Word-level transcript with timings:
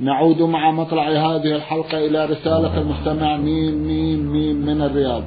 نعود 0.00 0.42
مع 0.42 0.70
مطلع 0.70 1.08
هذه 1.08 1.56
الحلقة 1.56 2.06
إلى 2.06 2.26
رسالة 2.26 2.80
المستمع 2.80 3.36
ميم 3.36 3.74
ميم 3.74 4.32
ميم 4.32 4.56
من 4.56 4.82
الرياض. 4.82 5.22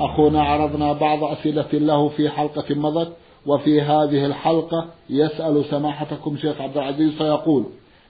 أخونا 0.00 0.42
عرضنا 0.42 0.92
بعض 0.92 1.24
أسئلة 1.24 1.68
له 1.72 2.08
في 2.08 2.28
حلقة 2.28 2.74
مضت 2.74 3.12
وفي 3.46 3.80
هذه 3.80 4.26
الحلقة 4.26 4.86
يسأل 5.10 5.64
سماحتكم 5.64 6.36
شيخ 6.36 6.60
عبد 6.60 6.76
العزيز 6.76 7.12
فيقول 7.12 7.64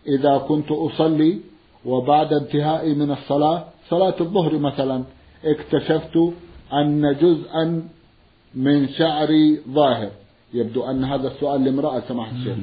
إذا 0.07 0.39
كنت 0.39 0.71
أصلي 0.71 1.39
وبعد 1.85 2.33
انتهائي 2.33 2.95
من 2.95 3.11
الصلاة 3.11 3.65
صلاة 3.89 4.15
الظهر 4.21 4.59
مثلا 4.59 5.05
اكتشفت 5.45 6.33
أن 6.73 7.17
جزءا 7.21 7.83
من 8.55 8.89
شعري 8.89 9.61
ظاهر. 9.69 10.11
يبدو 10.55 10.85
أن 10.85 11.05
هذا 11.05 11.29
السؤال 11.29 11.65
لامرأة 11.65 12.03
سماحة 12.09 12.33
الشيخ. 12.33 12.57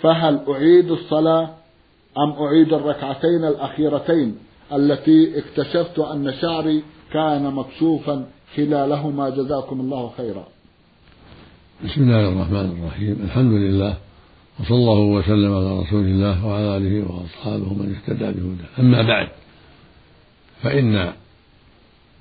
فهل 0.00 0.40
أعيد 0.48 0.90
الصلاة 0.90 1.50
أم 2.24 2.30
أعيد 2.32 2.72
الركعتين 2.72 3.44
الأخيرتين 3.44 4.38
التي 4.72 5.38
اكتشفت 5.38 5.98
أن 5.98 6.34
شعري 6.40 6.82
كان 7.12 7.54
مكشوفا 7.54 8.26
خلالهما؟ 8.56 9.30
جزاكم 9.30 9.80
الله 9.80 10.12
خيرا. 10.16 10.48
بسم 11.84 12.02
الله 12.02 12.28
الرحمن 12.28 12.78
الرحيم. 12.78 13.18
الحمد 13.24 13.52
لله 13.52 13.96
وصلى 14.60 14.76
الله 14.76 15.00
وسلم 15.00 15.54
على 15.54 15.80
رسول 15.80 16.04
الله 16.04 16.46
وعلى 16.46 16.76
آله 16.76 17.12
وأصحابه 17.12 17.74
من 17.74 17.94
اهتدى 17.94 18.24
بهداه. 18.24 18.68
أما 18.78 19.02
بعد 19.02 19.28
فإن 20.62 21.12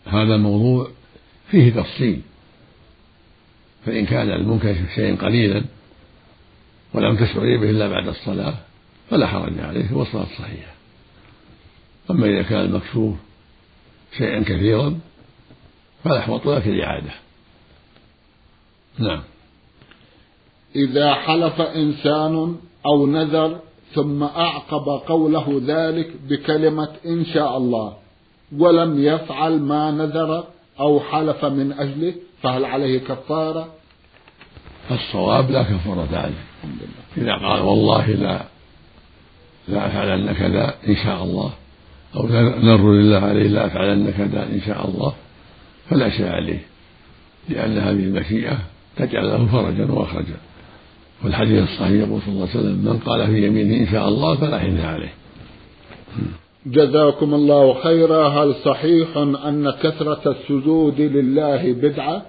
هذا 0.06 0.36
الموضوع 0.36 0.88
فيه 1.52 1.74
تفصيل. 1.74 2.22
فإن 3.86 4.06
كان 4.06 4.30
المنكشف 4.30 4.96
شيئا 4.96 5.16
قليلا 5.16 5.64
ولم 6.94 7.16
تشعري 7.16 7.58
به 7.58 7.70
إلا 7.70 7.88
بعد 7.88 8.08
الصلاة 8.08 8.67
فلا 9.10 9.28
حرج 9.28 9.60
عليه 9.60 9.94
والصلاة 9.94 10.26
صحيحة 10.40 10.72
أما 12.12 12.26
إذا 12.26 12.42
كان 12.42 12.60
المكشوف 12.60 13.16
شيئا 14.18 14.40
كثيرا 14.44 15.00
فالأحوط 16.04 16.48
لك 16.48 16.68
الإعادة. 16.68 17.12
نعم. 19.00 19.24
إذا 20.76 21.14
حلف 21.14 21.62
إنسان 21.62 22.56
أو 22.86 23.08
نذر 23.08 23.60
ثم 23.94 24.24
أعقب 24.24 24.90
قوله 25.08 25.62
ذلك 25.66 26.14
بكلمة 26.30 26.90
إن 27.06 27.26
شاء 27.26 27.58
الله 27.58 27.98
ولم 28.58 29.04
يفعل 29.04 29.60
ما 29.60 29.92
نذر 29.92 30.44
أو 30.80 31.00
حلف 31.00 31.46
من 31.46 31.72
أجله 31.74 32.14
فهل 32.42 32.66
عليه 32.66 33.00
كفارة؟ 33.00 33.68
الصواب 34.92 35.52
لا 35.52 35.64
كفارة 35.64 36.08
عليه. 36.18 36.44
إذا 37.18 37.34
قال 37.34 37.62
والله 37.62 38.08
لا 38.08 38.57
لا 39.68 39.88
أفعلن 39.88 40.34
كذا 40.34 40.74
إن 40.88 40.96
شاء 40.96 41.24
الله. 41.24 41.54
أو 42.16 42.28
نر 42.64 42.94
لله 42.94 43.20
عليه 43.20 43.48
لا 43.48 43.66
أفعلن 43.66 44.12
كذا 44.18 44.44
إن 44.44 44.62
شاء 44.66 44.88
الله. 44.88 45.14
فلا 45.90 46.10
شيء 46.10 46.28
عليه. 46.28 46.60
لأن 47.50 47.78
هذه 47.78 48.04
المشيئة 48.04 48.58
تجعل 48.98 49.28
له 49.28 49.46
فرجا 49.46 49.92
ومخرجا 49.92 50.38
والحديث 51.24 51.64
الصحيح 51.64 51.92
يقول 51.92 52.22
صلى 52.22 52.34
الله 52.34 52.48
عليه 52.50 52.60
وسلم 52.60 52.78
من 52.86 53.00
قال 53.06 53.28
في 53.28 53.48
يمينه 53.48 53.76
إن 53.78 53.88
شاء 53.92 54.08
الله 54.08 54.36
فلا 54.36 54.60
حين 54.60 54.80
عليه. 54.80 55.14
جزاكم 56.66 57.34
الله 57.34 57.74
خيرا. 57.84 58.28
هل 58.28 58.56
صحيح 58.66 59.18
أن 59.18 59.72
كثرة 59.84 60.32
السجود 60.32 61.02
لله 61.02 61.74
بدعة؟ 61.74 62.26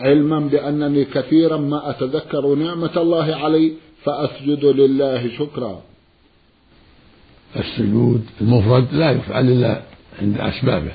علما 0.00 0.40
بأنني 0.40 1.04
كثيرا 1.04 1.56
ما 1.56 1.90
أتذكر 1.90 2.54
نعمة 2.54 2.96
الله 2.96 3.34
علي 3.34 3.72
فأسجد 4.04 4.64
لله 4.64 5.28
شكرا. 5.38 5.80
السجود 7.56 8.24
المفرد 8.40 8.86
لا 8.92 9.10
يفعل 9.10 9.48
إلا 9.48 9.82
عند 10.22 10.38
أسبابه 10.38 10.92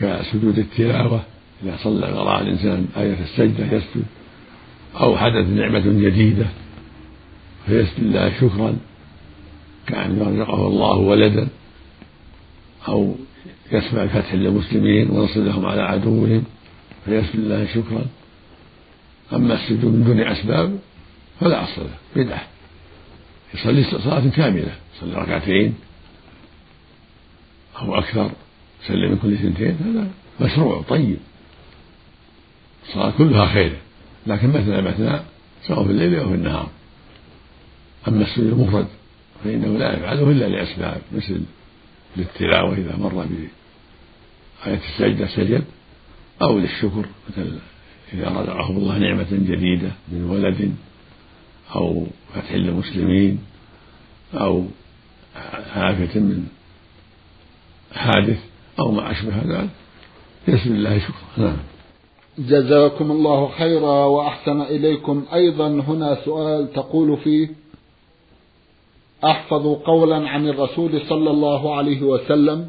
كسجود 0.00 0.58
التلاوة 0.58 1.22
إذا 1.62 1.76
صلى 1.76 2.12
وراء 2.12 2.42
الإنسان 2.42 2.86
آية 2.96 3.22
السجدة 3.22 3.64
يسجد 3.64 4.04
أو 5.00 5.16
حدث 5.16 5.48
نعمة 5.48 5.78
جديدة 5.78 6.46
فيسجد 7.66 7.98
الله 8.04 8.32
شكرا 8.40 8.76
كأن 9.86 10.18
يرزقه 10.18 10.66
الله 10.66 10.96
ولدا 10.96 11.48
أو 12.88 13.14
يسمع 13.72 14.02
الفتح 14.02 14.34
للمسلمين 14.34 15.10
ونصر 15.10 15.40
لهم 15.40 15.66
على 15.66 15.82
عدوهم 15.82 16.44
فيسجد 17.04 17.34
الله 17.34 17.66
شكرا. 17.66 18.06
أما 19.32 19.54
السجود 19.54 19.84
من 19.84 20.04
دون 20.04 20.20
أسباب 20.20 20.78
فلا 21.40 21.64
أصل 21.64 21.82
له 21.82 22.22
بدعة. 22.24 22.46
يصلي 23.54 23.84
صلاة 23.84 24.28
كاملة 24.28 24.76
يصلي 24.96 25.14
ركعتين 25.14 25.74
أو 27.80 27.98
أكثر 27.98 28.30
يسلم 28.84 29.10
من 29.10 29.18
كل 29.18 29.38
سنتين 29.38 29.78
هذا 29.84 30.08
مشروع 30.40 30.82
طيب. 30.82 31.18
الصلاة 32.88 33.10
كلها 33.18 33.46
خير 33.46 33.72
لكن 34.26 34.48
مثنى 34.48 34.82
مثنى 34.82 35.20
سواء 35.62 35.84
في 35.84 35.90
الليل 35.90 36.14
أو 36.14 36.28
في 36.28 36.34
النهار. 36.34 36.70
أما 38.08 38.22
السجود 38.22 38.46
المفرد 38.46 38.86
فإنه 39.44 39.78
لا 39.78 39.96
يفعله 39.96 40.30
إلا 40.30 40.48
لأسباب 40.48 41.00
مثل 41.12 41.40
للتلاوة 42.16 42.74
إذا 42.74 42.96
مر 42.96 43.26
بآية 44.64 44.80
السجدة 44.88 45.26
سجد 45.26 45.64
أو 46.42 46.58
للشكر 46.58 47.06
مثل 47.30 47.58
إذا 48.12 48.28
رزقه 48.28 48.70
الله 48.70 48.98
نعمة 48.98 49.26
جديدة 49.30 49.90
من 50.08 50.24
ولد 50.24 50.74
أو 51.74 52.06
فتح 52.34 52.52
للمسلمين 52.52 53.38
أو 54.34 54.64
عافية 55.74 56.20
من 56.20 56.46
حادث 57.92 58.38
أو 58.78 58.90
ما 58.90 59.10
أشبه 59.10 59.36
ذلك. 59.36 59.70
يسر 60.48 60.70
الله 60.70 60.98
شكرا. 60.98 61.46
نعم. 61.46 61.56
جزاكم 62.38 63.10
الله 63.10 63.48
خيرا 63.48 64.04
وأحسن 64.04 64.60
إليكم. 64.60 65.24
أيضا 65.34 65.68
هنا 65.68 66.18
سؤال 66.24 66.72
تقول 66.72 67.16
فيه 67.16 67.48
أحفظ 69.24 69.66
قولا 69.66 70.28
عن 70.28 70.48
الرسول 70.48 71.00
صلى 71.08 71.30
الله 71.30 71.76
عليه 71.76 72.02
وسلم 72.02 72.68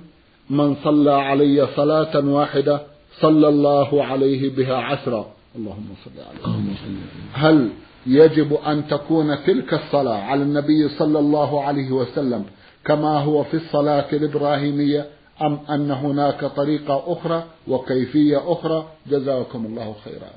من 0.50 0.76
صلى 0.84 1.12
علي 1.12 1.68
صلاة 1.76 2.26
واحدة 2.26 2.82
صلى 3.20 3.48
الله 3.48 4.04
عليه 4.04 4.50
بها 4.56 4.76
عشرا. 4.76 5.37
اللهم 5.58 5.90
صل 6.06 6.12
عليه 6.30 6.76
هل 7.34 7.70
يجب 8.08 8.54
أن 8.54 8.88
تكون 8.88 9.44
تلك 9.44 9.74
الصلاة 9.74 10.22
على 10.22 10.44
النبي 10.44 10.90
صلى 10.90 11.20
الله 11.20 11.64
عليه 11.64 11.92
وسلم 11.92 12.46
كما 12.86 13.20
هو 13.20 13.44
في 13.44 13.58
الصلاة 13.58 14.06
الإبراهيمية 14.14 15.08
أم 15.42 15.60
أن 15.70 15.92
هناك 15.92 16.46
طريقة 16.46 17.04
أخرى 17.08 17.44
وكيفية 17.68 18.52
أخرى؟ 18.52 18.88
جزاكم 19.08 19.66
الله 19.66 19.96
خيرا. 20.06 20.32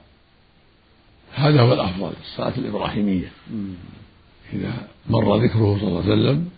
هذا 1.34 1.60
هو 1.60 1.72
الأفضل 1.72 2.12
الصلاة 2.22 2.52
الإبراهيمية. 2.58 3.32
إذا 4.52 4.72
مر 5.10 5.36
ذكره 5.36 5.78
صلى 5.80 5.88
الله 5.88 6.02
عليه 6.02 6.12
وسلم 6.12 6.48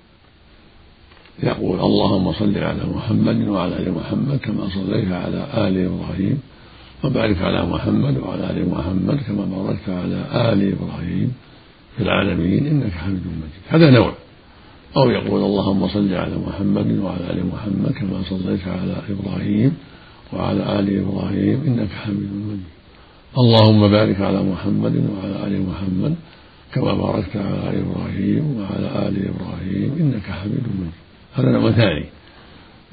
يقول 1.42 1.81
اللهم 1.81 2.32
صل 2.32 2.58
على 2.58 2.84
محمد 2.84 3.48
وعلى 3.48 3.76
آل 3.78 3.92
محمد 3.92 4.38
كما 4.38 4.69
صليت 4.69 5.12
على 5.12 5.69
آل 5.69 5.75
إبراهيم. 5.86 6.40
وبارك 7.04 7.43
على 7.43 7.66
محمد 7.66 8.19
وعلى 8.19 8.50
آل 8.50 8.69
محمد 8.70 9.19
كما 9.26 9.44
باركت 9.44 9.88
على 9.88 10.19
آل 10.52 10.72
إبراهيم 10.72 11.32
في 11.96 12.02
العالمين 12.02 12.66
إنك 12.66 12.93
حميد 12.93 13.22
مجيد. 13.26 13.64
هذا 13.69 13.90
نوع. 13.90 14.12
أو 14.96 15.10
يقول 15.10 15.40
اللهم 15.40 15.88
صل 15.88 16.14
على 16.14 16.37
محمد 16.46 16.99
وعلى 16.99 17.31
آل 17.31 17.46
محمد 17.46 17.93
كما 17.93 18.22
صليت 18.31 18.69
على 18.69 18.96
إبراهيم 19.10 19.72
وعلى 20.32 20.78
آل 20.78 20.99
إبراهيم 21.00 21.62
إنك 21.66 21.88
حميد 21.88 22.31
مجيد. 22.32 22.72
اللهم 23.38 23.88
بارك 23.88 24.20
على 24.20 24.43
محمد 24.43 24.96
وعلى 24.96 25.46
آل 25.46 25.66
محمد 25.66 26.14
كما 26.75 26.93
باركت 26.94 27.37
على 27.37 27.82
إبراهيم 27.82 28.56
وعلى 28.56 29.08
آل 29.08 29.14
إبراهيم 29.31 29.90
إنك 30.00 30.26
حميد 30.38 30.64
مجيد. 30.78 30.98
هذا 31.34 31.50
نوع 31.50 31.70
ثاني. 31.70 32.06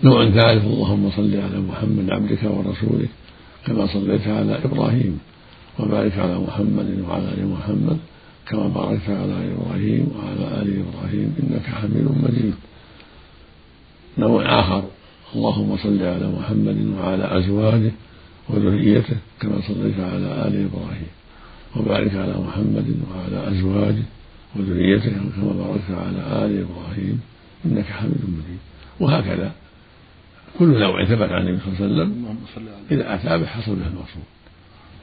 نوع 0.03 0.29
ثالث 0.29 0.65
اللهم 0.65 1.09
صل 1.09 1.33
على 1.35 1.59
محمد 1.59 2.09
عبدك 2.11 2.43
ورسولك 2.43 3.09
كما 3.67 3.87
صليت 3.87 4.27
على 4.27 4.59
إبراهيم 4.65 5.19
وبارك 5.79 6.17
على 6.17 6.39
محمد 6.39 7.03
وعلى 7.09 7.23
آل 7.33 7.47
محمد 7.47 7.97
كما 8.49 8.67
باركت 8.67 9.09
على 9.09 9.53
إبراهيم 9.53 10.11
وعلى 10.15 10.61
آل 10.61 10.83
إبراهيم 10.83 11.35
إنك 11.43 11.65
حميد 11.65 12.07
مجيد. 12.23 12.53
نوع 14.17 14.59
آخر. 14.59 14.83
اللهم 15.35 15.77
صل 15.77 16.03
على 16.03 16.27
محمد 16.27 16.93
وعلى 16.97 17.37
أزواجه 17.37 17.91
وذريته 18.49 19.17
كما 19.39 19.61
صليت 19.67 19.99
على 19.99 20.47
آل 20.47 20.67
إبراهيم 20.69 21.11
وبارك 21.75 22.15
على 22.15 22.33
محمد 22.47 22.95
وعلى 23.11 23.47
أزواجه 23.51 24.03
وذريته 24.55 25.11
كما 25.11 25.53
باركت 25.53 25.91
على 25.91 26.45
آل 26.45 26.65
إبراهيم 26.65 27.21
إنك 27.65 27.85
حميد 27.85 28.21
مجيد. 28.23 28.59
وهكذا 28.99 29.51
كل 30.59 30.79
نوع 30.79 31.05
ثبت 31.05 31.31
عن 31.31 31.47
النبي 31.47 31.59
صلى 31.59 31.85
الله 31.85 32.03
عليه 32.03 32.13
وسلم 32.13 32.37
إذا 32.91 33.15
أتى 33.15 33.37
به 33.37 33.45
حصل 33.45 33.71
له 33.79 33.87
المقصود 33.87 34.23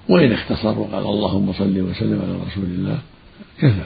وإن 0.08 0.32
اختصر 0.32 0.78
وقال 0.78 1.04
اللهم 1.04 1.52
صل 1.52 1.80
وسلم 1.80 2.22
على 2.22 2.32
رسول 2.50 2.64
الله 2.64 2.98
كفى 3.58 3.82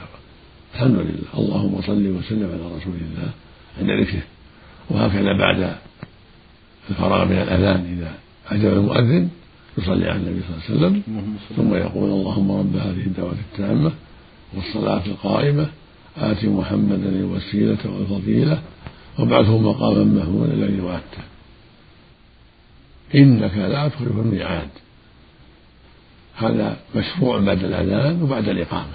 الحمد 0.75 0.95
لله. 0.95 1.29
اللهم 1.37 1.81
صل 1.81 2.07
وسلم 2.07 2.49
على 2.53 2.75
رسول 2.77 2.93
الله 2.95 3.29
عند 3.79 4.01
ذكره. 4.01 4.23
وهكذا 4.89 5.37
بعد 5.37 5.75
الفراغ 6.89 7.25
من 7.25 7.37
الأذان 7.37 7.97
إذا 7.97 8.11
أجاب 8.55 8.73
المؤذن 8.73 9.29
يصلي 9.77 10.09
على 10.09 10.19
النبي 10.19 10.41
صلى 10.41 10.75
الله 10.75 10.87
عليه 10.87 11.01
وسلم. 11.01 11.03
ثم 11.55 11.75
يقول 11.75 12.09
اللهم 12.09 12.51
رب 12.51 12.75
هذه 12.75 13.05
الدعوة 13.05 13.35
التامة 13.51 13.91
والصلاة 14.53 15.05
القائمة 15.05 15.67
آت 16.17 16.45
محمدا 16.45 17.09
الوسيلة 17.09 17.77
والفضيلة 17.85 18.61
وابعثه 19.19 19.57
مقاما 19.57 20.03
محمودا 20.03 20.53
الذي 20.53 20.81
وعدته. 20.81 21.30
إنك 23.15 23.57
لا 23.57 23.87
تخلف 23.87 24.11
الميعاد. 24.11 24.69
هذا 26.35 26.77
مشروع 26.95 27.39
بعد 27.39 27.63
الأذان 27.63 28.21
وبعد 28.21 28.49
الإقامة. 28.49 28.93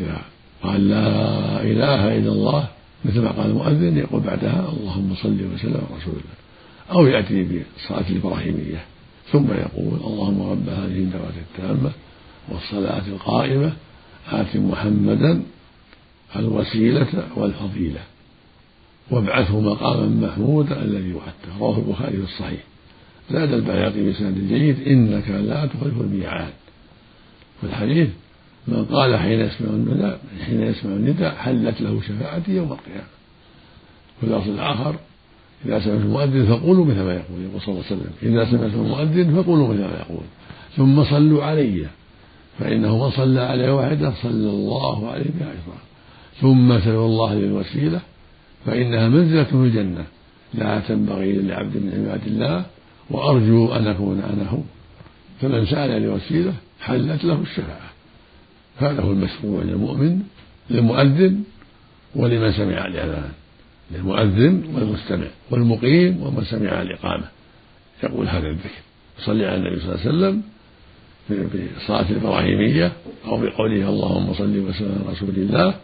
إذا 0.00 0.22
قال 0.62 0.88
لا 0.88 1.62
إله 1.62 2.18
إلا 2.18 2.32
الله 2.32 2.68
مثل 3.04 3.20
ما 3.20 3.30
قال 3.30 3.46
المؤذن 3.50 3.98
يقول 3.98 4.20
بعدها 4.20 4.72
اللهم 4.80 5.14
صل 5.14 5.40
وسلم 5.54 5.74
على 5.74 5.98
رسول 6.00 6.14
الله. 6.14 6.36
أو 6.90 7.06
يأتي 7.06 7.42
بالصلاة 7.42 8.10
الإبراهيمية 8.10 8.84
ثم 9.32 9.46
يقول 9.46 10.00
اللهم 10.04 10.50
رب 10.50 10.68
هذه 10.68 10.98
الدعوة 10.98 11.32
التامة 11.50 11.90
والصلاة 12.48 13.06
القائمة 13.08 13.72
آت 14.30 14.56
محمدا 14.56 15.42
الوسيلة 16.36 17.28
والفضيلة. 17.36 18.00
وابعثه 19.10 19.60
مقاما 19.60 20.26
محمودا 20.26 20.82
الذي 20.82 21.12
وعدته 21.12 21.58
رواه 21.60 21.78
البخاري 21.78 22.16
في 22.16 22.24
الصحيح. 22.24 22.60
زاد 23.30 23.52
البياقي 23.52 24.10
بسند 24.10 24.48
جيد. 24.48 24.88
إنك 24.88 25.28
لا 25.28 25.66
تخلف 25.66 26.00
الميعاد. 26.00 26.52
في 27.60 27.66
الحديث 27.66 28.08
من 28.68 28.84
قال 28.84 29.16
حين 29.18 29.40
يسمع 29.40 29.70
النداء 29.70 30.20
حين 30.46 30.62
يسمع 30.62 30.92
النداء 30.92 31.34
حلت 31.34 31.80
له 31.80 32.00
شفاعتي 32.00 32.52
يوم 32.52 32.72
القيامة. 32.72 33.08
اللفظ 34.22 34.48
الآخر 34.50 34.96
إذا 35.66 35.80
سمعت 35.80 36.00
المؤذن 36.00 36.46
فقولوا 36.46 36.84
مثل 36.84 37.02
ما 37.02 37.14
يقول 37.14 37.42
يقول 37.42 37.60
صلى 37.60 37.74
الله 37.74 37.84
عليه 37.90 37.96
وسلم. 37.96 38.12
إذا 38.22 38.50
سمعت 38.50 38.74
المؤذن 38.74 39.42
فقولوا 39.42 39.68
مثل 39.68 39.80
ما 39.80 40.04
يقول. 40.08 40.24
ثم 40.76 41.04
صلوا 41.04 41.44
علي. 41.44 41.86
فإنه 42.58 43.04
من 43.04 43.10
صلى 43.10 43.40
علي 43.40 43.70
واحدة 43.70 44.12
صلى 44.22 44.50
الله 44.50 45.10
عليه 45.10 45.30
بعشره 45.40 45.80
ثم 46.40 46.78
سلوا 46.78 47.06
الله 47.06 47.34
للوسيلة 47.34 48.00
فإنها 48.66 49.08
منزلة 49.08 49.44
في 49.44 49.54
الجنة. 49.54 50.04
لا 50.54 50.80
تنبغي 50.80 51.32
لعبد 51.32 51.76
من 51.76 52.06
عباد 52.08 52.26
الله 52.26 52.64
وأرجو 53.10 53.72
أن 53.72 53.86
أكون 53.86 54.20
أنا 54.20 54.48
هو. 54.48 54.60
فمن 55.40 55.66
سأل 55.66 56.02
لوسيلة 56.02 56.52
حلت 56.80 57.24
له 57.24 57.42
الشفاعة. 57.42 57.90
هذا 58.78 59.02
هو 59.02 59.12
المشروع 59.12 59.62
للمؤمن 59.62 60.22
للمؤذن 60.70 61.42
ولمن 62.14 62.52
سمع 62.52 62.86
الأذان 62.86 63.30
للمؤذن 63.90 64.64
والمستمع 64.74 65.26
والمقيم 65.50 66.22
ومن 66.22 66.44
سمع 66.44 66.82
الإقامة 66.82 67.24
يقول 68.02 68.28
هذا 68.28 68.48
الذكر. 68.48 68.82
يصلي 69.20 69.46
على 69.46 69.56
النبي 69.56 69.80
صلى 69.80 69.94
الله 69.94 70.00
عليه 70.06 70.08
وسلم 70.08 70.42
في 71.28 71.66
الصلاة 71.76 72.10
الإبراهيمية 72.10 72.92
أو 73.24 73.36
بقوله 73.40 73.88
اللهم 73.88 74.34
صل 74.34 74.58
وسلم 74.58 74.98
على 75.04 75.12
رسول 75.12 75.34
الله. 75.36 75.74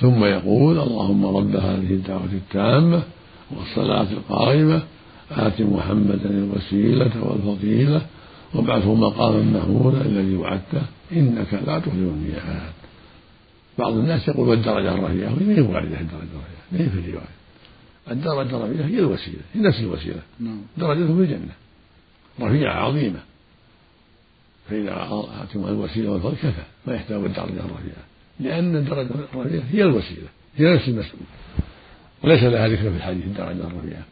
ثم 0.00 0.24
يقول 0.24 0.78
اللهم 0.78 1.26
رب 1.36 1.56
هذه 1.56 1.90
الدعوة 1.90 2.32
التامة 2.32 3.02
والصلاة 3.50 4.12
القائمة 4.12 4.82
آت 5.30 5.60
محمدا 5.60 6.30
الوسيلة 6.30 7.12
والفضيلة 7.22 8.06
وابعثه 8.54 8.94
مقاما 8.94 9.58
محمودا 9.58 10.00
الذي 10.00 10.36
وعدته 10.36 10.82
إنك 11.12 11.54
لا 11.54 11.78
تخلف 11.78 11.94
الميعاد. 11.94 12.72
بعض 13.78 13.92
الناس 13.92 14.28
يقول 14.28 14.48
والدرجة 14.48 14.94
الرفيعة 14.94 15.34
وهي 15.34 15.46
غير 15.46 15.64
واردة 15.64 16.00
الدرجة 16.00 16.22
الرفيعة 16.22 16.66
ما 16.72 16.80
هي 16.80 16.90
في 16.90 16.98
الرواية. 16.98 17.36
الدرجة 18.10 18.56
الرفيعة 18.56 18.86
هي 18.86 18.98
الوسيلة 18.98 19.42
هي 19.54 19.60
نفس 19.60 19.80
الوسيلة. 19.80 20.22
نعم. 20.40 20.60
درجته 20.78 21.06
في 21.06 21.20
الجنة. 21.20 21.52
رفيعة 22.40 22.74
عظيمة. 22.74 23.20
فإذا 24.70 25.08
آتم 25.42 25.64
الوسيلة 25.64 26.10
والفضل 26.10 26.34
كفى 26.34 26.62
ما 26.86 26.94
يحتاج 26.94 27.24
الدرجة 27.24 27.60
الرفيعة. 27.60 28.04
لأن 28.40 28.76
الدرجة 28.76 29.10
الرفيعة 29.34 29.62
هي 29.70 29.82
الوسيلة 29.82 30.28
هي 30.56 30.74
نفس 30.74 30.88
المسؤول 30.88 31.22
وليس 32.24 32.42
لها 32.42 32.68
ذكر 32.68 32.90
في 32.90 32.96
الحديث 32.96 33.24
الدرجة 33.24 33.66
الرفيعة 33.66 34.04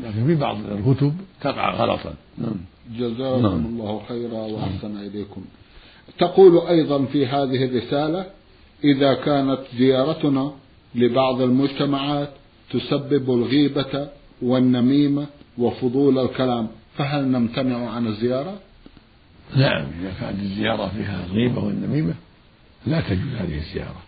لكن 0.00 0.26
في 0.26 0.34
بعض 0.34 0.56
الكتب 0.56 1.14
تقع 1.40 1.74
غلطا. 1.74 2.14
نعم. 2.38 2.56
جزاكم 2.96 3.42
نعم. 3.42 3.66
الله 3.66 4.02
خيرا 4.08 4.32
وأحسن 4.32 4.96
إليكم. 4.96 5.44
تقول 6.18 6.66
أيضا 6.66 7.04
في 7.04 7.26
هذه 7.26 7.64
الرسالة 7.64 8.26
إذا 8.84 9.14
كانت 9.14 9.58
زيارتنا 9.78 10.52
لبعض 10.94 11.40
المجتمعات 11.40 12.30
تسبب 12.70 13.30
الغيبة 13.30 14.08
والنميمة 14.42 15.26
وفضول 15.58 16.18
الكلام 16.18 16.68
فهل 16.96 17.28
نمتنع 17.28 17.90
عن 17.90 18.06
الزيارة؟ 18.06 18.58
نعم 19.56 19.86
إذا 20.00 20.12
كانت 20.20 20.42
الزيارة 20.42 20.88
فيها 20.88 21.26
الغيبة 21.26 21.64
والنميمة 21.64 22.14
لا 22.88 23.00
تجوز 23.00 23.34
هذه 23.38 23.58
الزيارة 23.58 24.02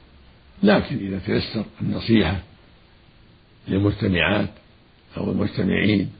لكن 0.62 0.96
إذا 0.96 1.18
تيسر 1.26 1.64
النصيحة 1.80 2.40
للمجتمعات 3.68 4.48
أو 5.16 5.30
المجتمعين 5.30 6.10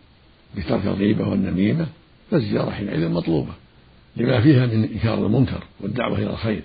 بترك 0.56 0.86
الغيبة 0.86 1.28
والنميمة 1.28 1.86
فالزيارة 2.30 2.70
حينئذ 2.70 3.08
مطلوبة 3.08 3.52
لما 4.16 4.40
فيها 4.40 4.66
من 4.66 4.84
إنكار 4.84 5.26
المنكر 5.26 5.64
والدعوة 5.80 6.18
إلى 6.18 6.30
الخير 6.30 6.62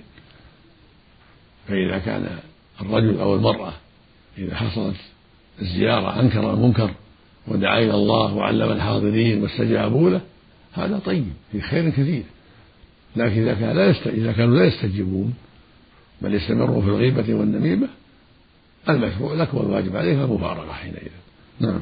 فإذا 1.67 1.97
كان 1.97 2.39
الرجل 2.81 3.19
أو 3.19 3.35
المرأة 3.35 3.73
إذا 4.37 4.55
حصلت 4.55 4.95
الزيارة 5.61 6.19
أنكر 6.19 6.53
المنكر 6.53 6.91
ودعا 7.47 7.79
إلى 7.79 7.93
الله 7.93 8.33
وعلم 8.33 8.71
الحاضرين 8.71 9.43
واستجابوا 9.43 10.09
له 10.09 10.21
هذا 10.73 10.99
طيب 10.99 11.25
في 11.51 11.61
خير 11.61 11.89
كثير 11.89 12.23
لكن 13.15 13.41
إذا 13.41 13.53
كان 13.53 13.75
لا. 13.75 13.91
إذا 14.05 14.31
كانوا 14.31 14.57
لا 14.57 14.65
يستجيبون 14.65 15.33
بل 16.22 16.34
يستمروا 16.34 16.81
في 16.81 16.88
الغيبة 16.88 17.34
والنميمة. 17.34 17.88
المشروع 18.89 19.34
لك 19.34 19.53
والواجب 19.53 19.95
عليك 19.95 20.17
المفارقة 20.19 20.72
حينئذ. 20.72 21.12
نعم. 21.60 21.81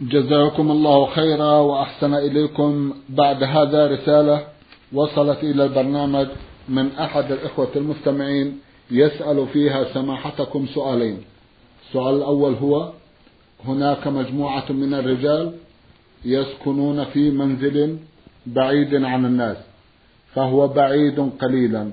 جزاكم 0.00 0.70
الله 0.70 1.06
خيرا 1.06 1.52
وأحسن 1.60 2.14
إليكم. 2.14 2.92
بعد 3.08 3.42
هذا 3.42 3.86
رسالة 3.86 4.46
وصلت 4.92 5.38
إلى 5.42 5.64
البرنامج 5.64 6.26
من 6.68 6.92
أحد 6.92 7.32
الإخوة 7.32 7.68
المستمعين 7.76 8.58
يسأل 8.90 9.46
فيها 9.52 9.94
سماحتكم 9.94 10.66
سؤالين. 10.66 11.18
السؤال 11.88 12.16
الأول 12.16 12.54
هو 12.54 12.92
هناك 13.64 14.06
مجموعة 14.06 14.72
من 14.72 14.94
الرجال 14.94 15.52
يسكنون 16.24 17.04
في 17.04 17.30
منزل 17.30 17.98
بعيد 18.46 18.94
عن 18.94 19.24
الناس 19.24 19.56
فهو 20.34 20.68
بعيد 20.68 21.30
قليلا. 21.40 21.90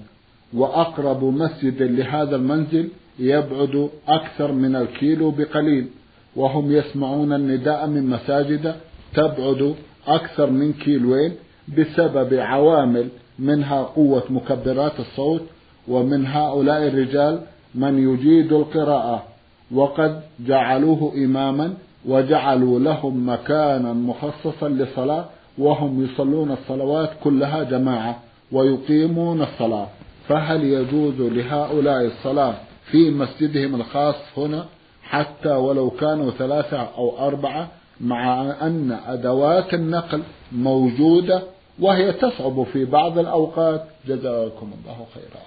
وأقرب 0.53 1.23
مسجد 1.23 1.81
لهذا 1.81 2.35
المنزل 2.35 2.89
يبعد 3.19 3.89
أكثر 4.07 4.51
من 4.51 4.75
الكيلو 4.75 5.31
بقليل 5.31 5.87
وهم 6.35 6.71
يسمعون 6.71 7.33
النداء 7.33 7.87
من 7.87 8.09
مساجد 8.09 8.75
تبعد 9.13 9.75
أكثر 10.07 10.49
من 10.49 10.73
كيلوين 10.73 11.31
بسبب 11.77 12.33
عوامل 12.33 13.07
منها 13.39 13.81
قوة 13.81 14.23
مكبرات 14.29 14.99
الصوت 14.99 15.41
ومن 15.87 16.25
هؤلاء 16.25 16.87
الرجال 16.87 17.39
من 17.75 18.13
يجيد 18.13 18.53
القراءة 18.53 19.23
وقد 19.71 20.21
جعلوه 20.39 21.13
إماما 21.15 21.73
وجعلوا 22.05 22.79
لهم 22.79 23.29
مكانا 23.29 23.93
مخصصا 23.93 24.69
للصلاة 24.69 25.25
وهم 25.57 26.03
يصلون 26.03 26.51
الصلوات 26.51 27.09
كلها 27.23 27.63
جماعة 27.63 28.19
ويقيمون 28.51 29.41
الصلاة. 29.41 29.87
فهل 30.27 30.63
يجوز 30.63 31.21
لهؤلاء 31.21 32.05
الصلاة 32.05 32.55
في 32.91 33.11
مسجدهم 33.11 33.75
الخاص 33.75 34.15
هنا 34.37 34.65
حتى 35.03 35.49
ولو 35.49 35.89
كانوا 35.89 36.31
ثلاثة 36.31 36.77
أو 36.77 37.27
أربعة 37.27 37.71
مع 38.01 38.55
أن 38.61 38.99
أدوات 39.07 39.73
النقل 39.73 40.23
موجودة 40.51 41.43
وهي 41.79 42.11
تصعب 42.11 42.63
في 42.63 42.85
بعض 42.85 43.19
الأوقات؟ 43.19 43.85
جزاكم 44.07 44.71
الله 44.81 45.05
خيرا. 45.13 45.43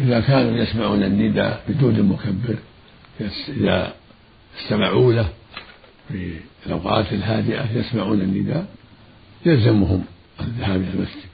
إذا 0.00 0.20
كانوا 0.20 0.58
يسمعون 0.58 1.02
النداء 1.02 1.60
بدون 1.68 2.02
مكبر 2.02 2.56
إذا 3.48 3.92
استمعوا 4.58 5.12
له 5.12 5.28
في 6.08 6.38
الأوقات 6.66 7.12
الهادئة 7.12 7.78
يسمعون 7.78 8.20
النداء 8.20 8.66
يلزمهم 9.46 10.04
الذهاب 10.40 10.80
إلى 10.80 10.90
المسجد 10.94 11.30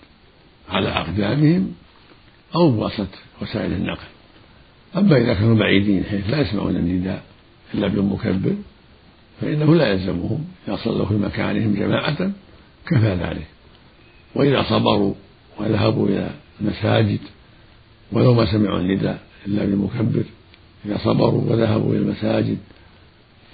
على 0.69 0.89
أقدامهم 0.89 1.75
أو 2.57 2.71
بواسطة 2.71 3.19
وسائل 3.43 3.73
النقل. 3.73 4.07
أما 4.97 5.17
إذا 5.17 5.35
كانوا 5.35 5.55
بعيدين 5.55 6.05
حيث 6.05 6.31
لا 6.31 6.41
يسمعون 6.41 6.77
النداء 6.77 7.23
إلا 7.75 7.89
بالمكبر 7.89 8.55
فإنه 9.41 9.75
لا 9.75 9.93
يلزمهم 9.93 10.45
إذا 10.69 10.77
صلوا 10.77 11.07
في 11.07 11.15
مكانهم 11.15 11.75
جماعة 11.75 12.31
كفى 12.87 13.15
ذلك. 13.15 13.47
وإذا 14.35 14.63
صبروا 14.63 15.15
وذهبوا 15.59 16.09
إلى 16.09 16.31
المساجد 16.61 17.21
ولو 18.13 18.35
ما 18.35 18.53
سمعوا 18.53 18.81
النداء 18.81 19.19
إلا 19.47 19.65
بالمكبر 19.65 20.25
إذا 20.87 20.99
صبروا 20.99 21.43
وذهبوا 21.53 21.91
إلى 21.91 21.99
المساجد 21.99 22.59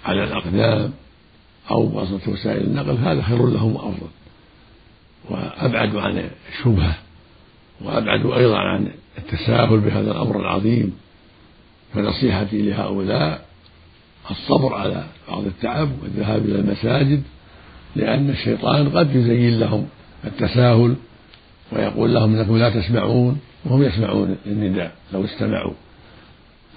على 0.05 0.25
الأقدام 0.25 0.93
أو 1.71 1.87
بواسطة 1.87 2.33
وسائل 2.33 2.63
النقل 2.63 2.97
هذا 2.97 3.23
خير 3.23 3.47
لهم 3.47 3.77
وأفضل. 3.77 4.09
وأبعد 5.31 5.97
عن 5.97 6.31
الشبهة. 6.53 6.99
وأبعد 7.85 8.27
أيضا 8.27 8.59
عن 8.59 8.89
التساهل 9.19 9.81
بهذا 9.81 10.11
الأمر 10.11 10.41
العظيم 10.41 10.93
فنصيحتي 11.95 12.62
لهؤلاء 12.62 13.45
الصبر 14.31 14.75
على 14.75 15.05
بعض 15.29 15.45
التعب 15.45 15.89
والذهاب 16.03 16.45
إلى 16.45 16.59
المساجد 16.59 17.23
لأن 17.97 18.31
الشيطان 18.31 18.89
قد 18.89 19.17
يزين 19.17 19.61
لهم 19.61 19.87
التساهل 20.25 20.97
ويقول 21.73 22.15
لهم 22.15 22.37
إنكم 22.37 22.57
لا 22.57 22.71
تسمعون 22.71 23.41
وهم 23.65 23.83
يسمعون 23.83 24.37
النداء 24.47 24.93
لو 25.12 25.25
استمعوا. 25.25 25.73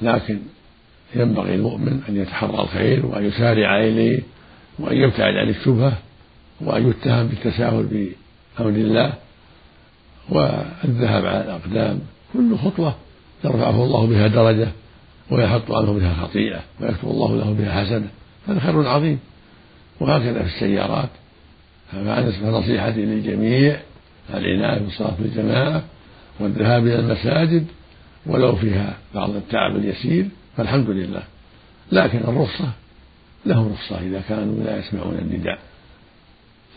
لكن 0.01 0.39
ينبغي 1.15 1.55
المؤمن 1.55 2.01
أن 2.09 2.17
يتحرى 2.17 2.61
الخير 2.61 3.05
وأن 3.05 3.25
يسارع 3.25 3.83
إليه 3.83 4.21
وأن 4.79 4.97
يبتعد 4.97 5.33
عن 5.33 5.49
الشبهة 5.49 5.97
وأن 6.61 6.89
يتهم 6.89 7.27
بالتساهل 7.27 7.83
بأمر 7.83 8.69
الله. 8.69 9.13
والذهاب 10.29 11.25
على 11.25 11.41
الأقدام 11.41 11.99
كل 12.33 12.57
خطوة 12.57 12.95
يرفعه 13.43 13.83
الله 13.83 14.07
بها 14.07 14.27
درجة 14.27 14.67
ويحط 15.31 15.71
عنه 15.71 15.93
بها 15.93 16.13
خطيئة 16.13 16.59
ويكتب 16.81 17.07
الله 17.07 17.35
له 17.35 17.53
بها 17.53 17.85
حسنة 17.85 18.07
هذا 18.47 18.59
خير 18.59 18.87
عظيم. 18.87 19.19
وهكذا 19.99 20.43
في 20.43 20.47
السيارات. 20.55 21.09
فنصيحتي 21.91 23.05
للجميع 23.05 23.79
العناية 24.33 24.79
بالصلاة 24.79 25.13
في 25.15 25.21
الجماعة 25.21 25.83
والذهاب 26.39 26.87
إلى 26.87 26.99
المساجد 26.99 27.65
ولو 28.25 28.55
فيها 28.55 28.97
بعض 29.15 29.29
التعب 29.29 29.75
اليسير 29.75 30.25
فالحمد 30.57 30.89
لله. 30.89 31.23
لكن 31.91 32.17
الرخصة 32.17 32.69
لهم 33.45 33.73
رخصة 33.73 33.99
إذا 33.99 34.21
كانوا 34.29 34.63
لا 34.63 34.77
يسمعون 34.77 35.15
النداء. 35.15 35.59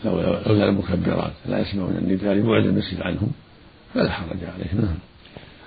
لولا 0.05 0.69
المكبرات 0.69 1.31
لا 1.45 1.59
يسمعون 1.59 1.95
النداء 1.97 2.33
لبعد 2.33 2.65
المسجد 2.65 3.01
عنهم 3.01 3.31
فلا 3.93 4.11
حرج 4.11 4.37
عليهم. 4.43 4.85
نعم. 4.85 4.97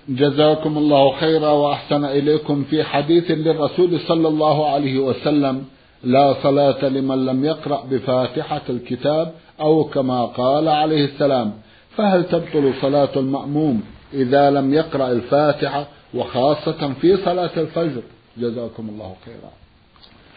جزاكم 0.09 0.79
الله 0.79 1.13
خيرا 1.21 1.51
وأحسن 1.51 2.05
إليكم. 2.05 2.65
في 2.65 2.85
حديث 2.85 3.31
للرسول 3.31 4.01
صلى 4.01 4.29
الله 4.29 4.71
عليه 4.71 4.99
وسلم 4.99 5.65
لا 6.05 6.35
صلاة 6.43 6.89
لمن 6.89 7.27
لم 7.27 7.45
يقرأ 7.45 7.85
بفاتحة 7.91 8.63
الكتاب 8.71 9.33
أو 9.61 9.85
كما 9.85 10.25
قال 10.25 10.69
عليه 10.69 11.05
السلام 11.05 11.53
فهل 11.97 12.25
تبطل 12.25 12.75
صلاة 12.83 13.09
المأموم 13.17 13.83
إذا 14.15 14.51
لم 14.51 14.75
يقرأ 14.75 15.13
الفاتحة 15.13 15.87
وخاصة 16.15 16.93
في 17.01 17.17
صلاة 17.17 17.51
الفجر؟ 17.57 18.03
جزاكم 18.37 18.89
الله 18.89 19.15
خيرا. 19.25 19.53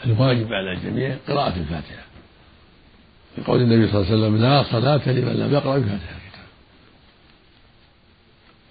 الواجب 0.06 0.54
على 0.54 0.72
الجميع 0.72 1.16
قراءة 1.28 1.58
الفاتحة. 1.60 2.14
لقول 3.38 3.62
النبي 3.62 3.92
صلى 3.92 4.01
الله 4.01 4.12
عليه 4.12 4.22
وسلم 4.22 4.38
لا 4.42 4.63
صلاة 4.63 5.10
لمن 5.10 5.34
لم 5.34 5.54
يقرأ 5.54 5.77
بفاتحة 5.77 6.15
الكتاب 6.15 6.46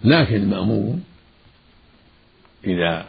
لكن 0.04 0.35
المأموم 0.35 1.04
إذا 2.64 3.06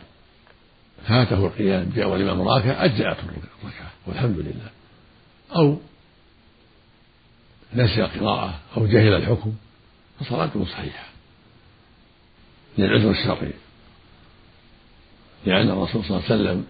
فاته 1.07 1.45
القيام 1.45 1.91
جاء 1.95 2.07
والإمام 2.07 2.41
راكع 2.41 2.85
أجزأته 2.85 3.23
الركعة. 3.23 3.91
والحمد 4.07 4.39
لله. 4.39 4.69
أو 5.55 5.77
نسي 7.73 8.01
القراءة 8.05 8.59
أو 8.77 8.87
جهل 8.87 9.13
الحكم 9.13 9.53
فصلاته 10.19 10.65
صحيحة. 10.65 11.05
للعذر 12.77 13.11
الشرعي. 13.11 13.53
لأن 15.45 15.69
الرسول 15.69 16.03
صلى 16.03 16.17
الله 16.17 16.31
عليه 16.31 16.35
وسلم 16.35 16.65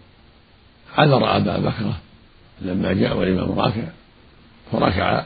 عذر 0.98 1.38
أبا 1.38 1.58
بكر 1.58 1.94
لما 2.62 2.94
جاء 2.94 3.18
والإمام 3.18 3.60
راكع 3.60 3.88
فركع 4.72 5.26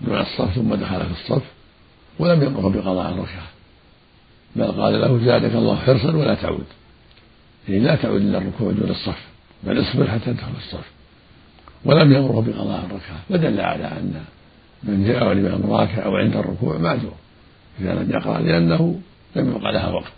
دون 0.00 0.20
الصف 0.20 0.54
ثم 0.54 0.74
دخل 0.74 1.00
في 1.06 1.12
الصف 1.12 1.42
ولم 2.18 2.42
يأمره 2.42 2.68
بقضاء 2.68 3.12
الركعة. 3.12 3.46
بل 4.56 4.72
قال 4.72 5.00
له 5.00 5.24
زادك 5.24 5.54
الله 5.54 5.76
حرصا 5.76 6.16
ولا 6.16 6.34
تعود. 6.34 6.64
يعني 7.68 7.80
لا 7.80 7.96
تعود 7.96 8.20
إلى 8.20 8.38
الركوع 8.38 8.72
دون 8.72 8.90
الصف 8.90 9.26
بل 9.64 9.80
اصبر 9.80 10.10
حتى 10.10 10.24
تدخل 10.24 10.52
الصف. 10.56 10.90
ولم 11.84 12.12
يأمره 12.12 12.40
بقضاء 12.40 12.78
الركعة. 12.78 13.20
فدل 13.28 13.60
على 13.60 13.84
أن 13.84 14.24
من 14.82 15.04
جاء 15.04 15.28
والإمام 15.28 15.72
راكع 15.72 16.04
أو 16.04 16.16
عند 16.16 16.36
الركوع 16.36 16.78
معذور 16.78 17.14
إذا 17.80 17.94
لم 17.94 18.10
يقرأ 18.10 18.38
لأنه 18.38 19.00
لم 19.36 19.50
يبقى 19.50 19.72
لها 19.72 19.88
وقت. 19.88 20.12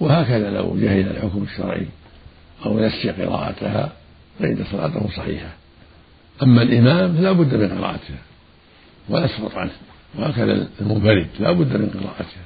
وهكذا 0.00 0.50
لو 0.50 0.76
جهل 0.76 1.08
الحكم 1.10 1.42
الشرعي 1.42 1.86
أو 2.66 2.80
نسي 2.80 3.10
قراءتها 3.10 3.92
فإن 4.38 4.64
صلاته 4.70 5.08
صحيحة. 5.16 5.61
أما 6.42 6.62
الإمام 6.62 7.16
فلا 7.16 7.32
بد 7.32 7.54
من 7.54 7.78
قراءتها 7.78 8.22
ولا 9.08 9.24
يسقط 9.24 9.54
عنه 9.54 9.72
وهكذا 10.18 10.68
المنفرد 10.80 11.26
لا 11.40 11.52
بد 11.52 11.76
من 11.76 11.90
قراءتها 11.94 12.44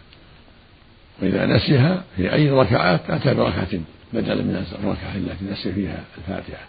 وإذا 1.23 1.47
نسيها 1.47 2.05
في 2.17 2.33
أي 2.35 2.51
ركعات 2.51 3.11
أتى 3.11 3.35
بركعة 3.35 3.81
بدلا 4.13 4.43
من 4.43 4.65
الركعة 4.73 5.17
التي 5.17 5.45
نسي 5.53 5.73
فيها 5.73 6.05
الفاتحة 6.19 6.67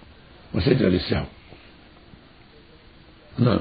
وسجد 0.54 0.82
للسهو. 0.82 1.26
نعم. 3.40 3.60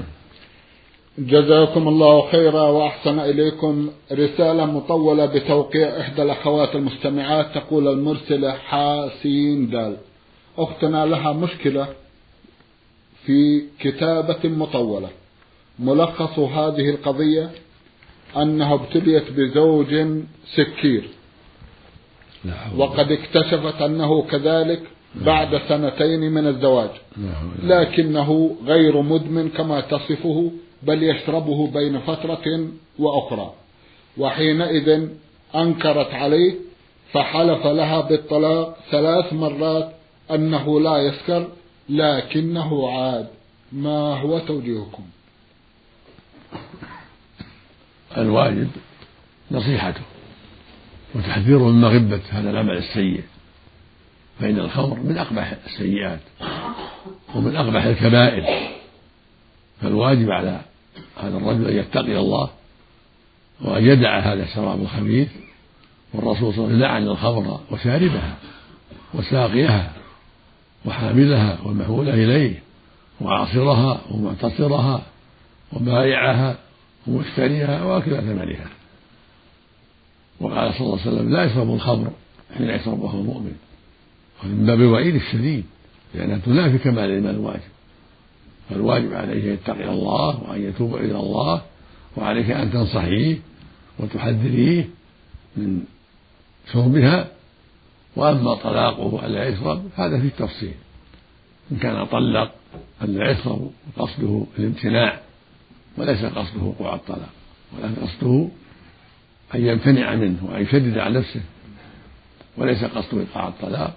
جزاكم 1.19 1.87
الله 1.87 2.31
خيرا 2.31 2.61
وأحسن 2.61 3.19
إليكم. 3.19 3.89
رسالة 4.11 4.65
مطولة 4.65 5.25
بتوقيع 5.25 6.01
إحدى 6.01 6.21
الأخوات 6.21 6.75
المستمعات 6.75 7.55
تقول 7.55 7.87
المرسلة 7.87 8.51
حاسين 8.51 9.69
دال. 9.69 9.97
أختنا 10.57 11.05
لها 11.05 11.33
مشكلة. 11.33 11.87
في 13.27 13.63
كتابة 13.79 14.49
مطولة. 14.49 15.09
ملخص 15.79 16.39
هذه 16.39 16.89
القضية 16.89 17.49
أنها 18.37 18.73
ابتليت 18.73 19.31
بزوج 19.31 19.95
سكير. 20.55 21.09
وقد 22.77 23.11
اكتشفت 23.11 23.81
أنه 23.81 24.21
كذلك 24.21 24.81
بعد 25.15 25.61
سنتين 25.69 26.19
من 26.19 26.47
الزواج. 26.47 26.89
لكنه 27.63 28.55
غير 28.65 29.01
مدمن 29.01 29.49
كما 29.49 29.81
تصفه 29.81 30.51
بل 30.83 31.03
يشربه 31.03 31.67
بين 31.67 31.99
فترة 31.99 32.67
وأخرى. 32.99 33.53
وحينئذ 34.17 35.07
أنكرت 35.55 36.13
عليه 36.13 36.53
فحلف 37.11 37.67
لها 37.67 38.01
بالطلاق 38.01 38.77
ثلاث 38.91 39.33
مرات 39.33 39.89
أنه 40.31 40.79
لا 40.79 40.97
يسكر 40.97 41.47
لكنه 41.89 42.89
عاد. 42.89 43.27
ما 43.71 44.19
هو 44.21 44.39
توجيهكم؟ 44.39 45.03
الواجب 48.17 48.67
نصيحته 49.51 50.01
وتحذيره 51.15 51.63
من 51.63 51.81
مغبة 51.81 52.21
هذا 52.29 52.49
العمل 52.49 52.77
السيء 52.77 53.23
فإن 54.39 54.59
الخمر 54.59 54.99
من 54.99 55.17
أقبح 55.17 55.53
السيئات 55.65 56.19
ومن 57.35 57.55
أقبح 57.55 57.83
الكبائر. 57.83 58.69
فالواجب 59.81 60.31
على 60.31 60.61
هذا 61.17 61.37
الرجل 61.37 61.67
أن 61.69 61.77
يتقي 61.77 62.17
الله 62.17 62.49
وأن 63.61 63.83
يدع 63.83 64.19
هذا 64.19 64.43
الشراب 64.43 64.81
الخبيث 64.81 65.29
والرسول 66.13 66.53
صلى 66.53 66.65
الله 66.65 66.65
عليه 66.65 66.75
وسلم 66.75 66.79
لعن 66.79 67.07
الخمر 67.07 67.59
وشاربها 67.71 68.37
وساقيها. 69.13 69.96
وحاملها 70.85 71.59
والمحمولة 71.65 72.13
إليه 72.13 72.63
وعاصرها 73.21 74.01
ومعتصرها 74.11 75.01
وبائعها 75.73 76.57
ومشتريها 77.07 77.83
وأكل 77.83 78.21
ثمنها. 78.21 78.69
وقال 80.39 80.73
صلى 80.73 80.81
الله 80.81 80.99
عليه 80.99 81.11
وسلم 81.11 81.33
لا 81.33 81.43
يشرب 81.43 81.73
الخمر 81.73 82.11
حين 82.57 82.69
يشربها 82.69 83.13
المؤمن 83.13 83.55
من 84.43 84.65
باب 84.65 84.81
الوعيد 84.81 85.15
الشديد 85.15 85.65
لأنها 86.15 86.37
تنافي 86.37 86.77
كمال 86.77 87.03
الإيمان 87.03 87.35
الواجب. 87.35 87.61
فالواجب 88.69 89.13
عليه 89.13 89.43
أن 89.43 89.53
يتقي 89.53 89.89
الله 89.89 90.43
وأن 90.43 90.61
يتوب 90.61 90.95
إلى 90.95 91.19
الله 91.19 91.61
وعليك 92.17 92.51
أن 92.51 92.71
تنصحيه 92.71 93.37
وتحذريه 93.99 94.89
من 95.57 95.83
شربها 96.73 97.27
وأما 98.17 98.55
طلاقه 98.55 99.25
ألا 99.25 99.47
يشرب 99.47 99.89
هذا 99.95 100.19
في 100.19 100.27
التفصيل 100.27 100.73
إن 101.71 101.77
كان 101.77 102.05
طلق 102.05 102.51
ألا 103.01 103.31
يشرب 103.31 103.71
قصده 103.97 104.45
الامتناع 104.59 105.19
وليس 105.97 106.25
قصده 106.25 106.63
وقوع 106.63 106.95
الطلاق 106.95 107.29
ولكن 107.73 107.95
قصده 108.01 108.47
أن 109.55 109.65
يمتنع 109.65 110.15
منه 110.15 110.37
وأن 110.43 110.61
يشدد 110.61 110.97
على 110.97 111.19
نفسه 111.19 111.41
وليس 112.57 112.83
قصده 112.83 113.21
إيقاع 113.21 113.47
الطلاق 113.47 113.93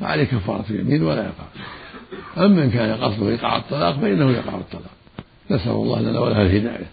فعليه 0.00 0.24
كفارة 0.24 0.64
اليمين 0.70 1.02
ولا 1.02 1.22
يقع. 1.22 1.46
أما 2.46 2.64
إن 2.64 2.70
كان 2.70 3.04
قصده 3.04 3.28
إيقاع 3.28 3.56
الطلاق 3.56 4.00
فإنه 4.00 4.30
يقع 4.30 4.54
الطلاق. 4.54 4.90
نسأل 5.50 5.72
الله 5.72 6.00
لنا 6.00 6.20
ولها 6.20 6.42
الهداية. 6.42 6.86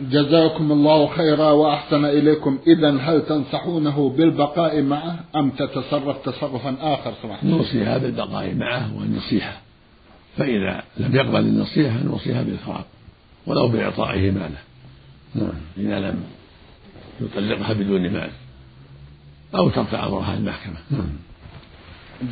جزاكم 0.00 0.72
الله 0.72 1.06
خيرا 1.06 1.50
وأحسن 1.50 2.04
إليكم. 2.04 2.58
إذا 2.66 2.98
هل 2.98 3.26
تنصحونه 3.26 4.08
بالبقاء 4.08 4.82
معه 4.82 5.18
أم 5.36 5.50
تتصرف 5.50 6.16
تصرفا 6.24 6.76
آخر؟ 6.80 7.12
سمحت 7.22 7.44
نوصيها 7.44 7.98
بالبقاء 7.98 8.54
معه 8.54 8.96
والنصيحة. 8.98 9.60
فإذا 10.36 10.82
لم 10.96 11.16
يقبل 11.16 11.40
النصيحة 11.40 12.02
نوصيها 12.02 12.42
بالفراق 12.42 12.86
ولو 13.46 13.68
بإعطائه 13.68 14.30
ماله. 14.30 14.58
نعم 15.34 15.52
إذا 15.78 16.00
لم 16.00 16.24
يطلقها 17.20 17.72
بدون 17.72 18.10
مال 18.10 18.30
أو 19.54 19.68
ترفع 19.68 20.06
أمرها 20.06 20.34
المحكمة. 20.34 20.76
نعم. 20.90 21.16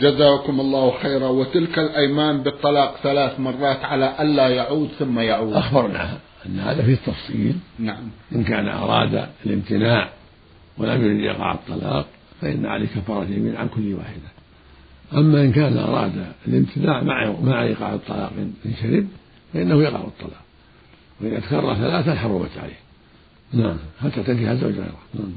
جزاكم 0.01 0.61
الله 0.61 0.99
خيرا. 1.03 1.29
وتلك 1.29 1.79
الأيمان 1.79 2.43
بالطلاق 2.43 2.97
ثلاث 3.03 3.41
مرات 3.41 3.85
على 3.85 4.15
ألا 4.21 4.49
يعود 4.49 4.89
ثم 4.99 5.19
يعود. 5.19 5.53
أخبرنا. 5.53 6.19
أن 6.47 6.59
هذا 6.59 6.83
في 6.83 6.93
التفصيل 6.93 7.55
نعم. 7.79 8.09
إن 8.35 8.45
كان 8.45 8.69
أراد 8.69 9.29
الامتناع 9.47 10.11
ولم 10.79 11.03
يريد 11.03 11.21
يقع 11.21 11.55
الطلاق 11.55 12.07
فإن 12.41 12.67
عليه 12.67 12.87
كفارة 12.87 13.25
يمين 13.25 13.57
عن 13.57 13.69
كل 13.69 13.95
واحدة. 13.95 14.35
أما 15.13 15.41
إن 15.43 15.53
كان 15.53 15.79
أراد 15.79 16.27
الامتناع 16.49 17.03
مع 17.03 17.35
مع 17.43 17.63
إيقاع 17.63 17.95
الطلاق 17.95 18.33
إن 18.67 18.73
شرب 18.83 19.07
فإنه 19.53 19.83
يقع 19.83 20.01
الطلاق. 20.01 20.45
وإذا 21.21 21.41
تكرر 21.41 21.75
ثلاثة 21.75 22.15
حرمت 22.15 22.59
عليه. 22.63 22.79
نعم. 23.53 23.77
حتى 24.03 24.23
تنكح 24.23 24.49
الزوج 24.49 24.73
غيره. 24.73 24.99
نعم. 25.15 25.33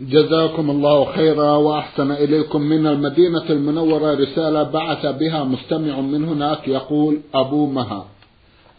جزاكم 0.00 0.70
الله 0.70 1.12
خيرا 1.12 1.56
وأحسن 1.56 2.10
إليكم 2.10 2.62
من 2.62 2.86
المدينة 2.86 3.50
المنورة 3.50 4.14
رسالة 4.14 4.62
بعث 4.62 5.06
بها 5.06 5.44
مستمع 5.44 6.00
من 6.00 6.24
هناك 6.24 6.68
يقول 6.68 7.20
أبو 7.34 7.66
مها. 7.66 8.06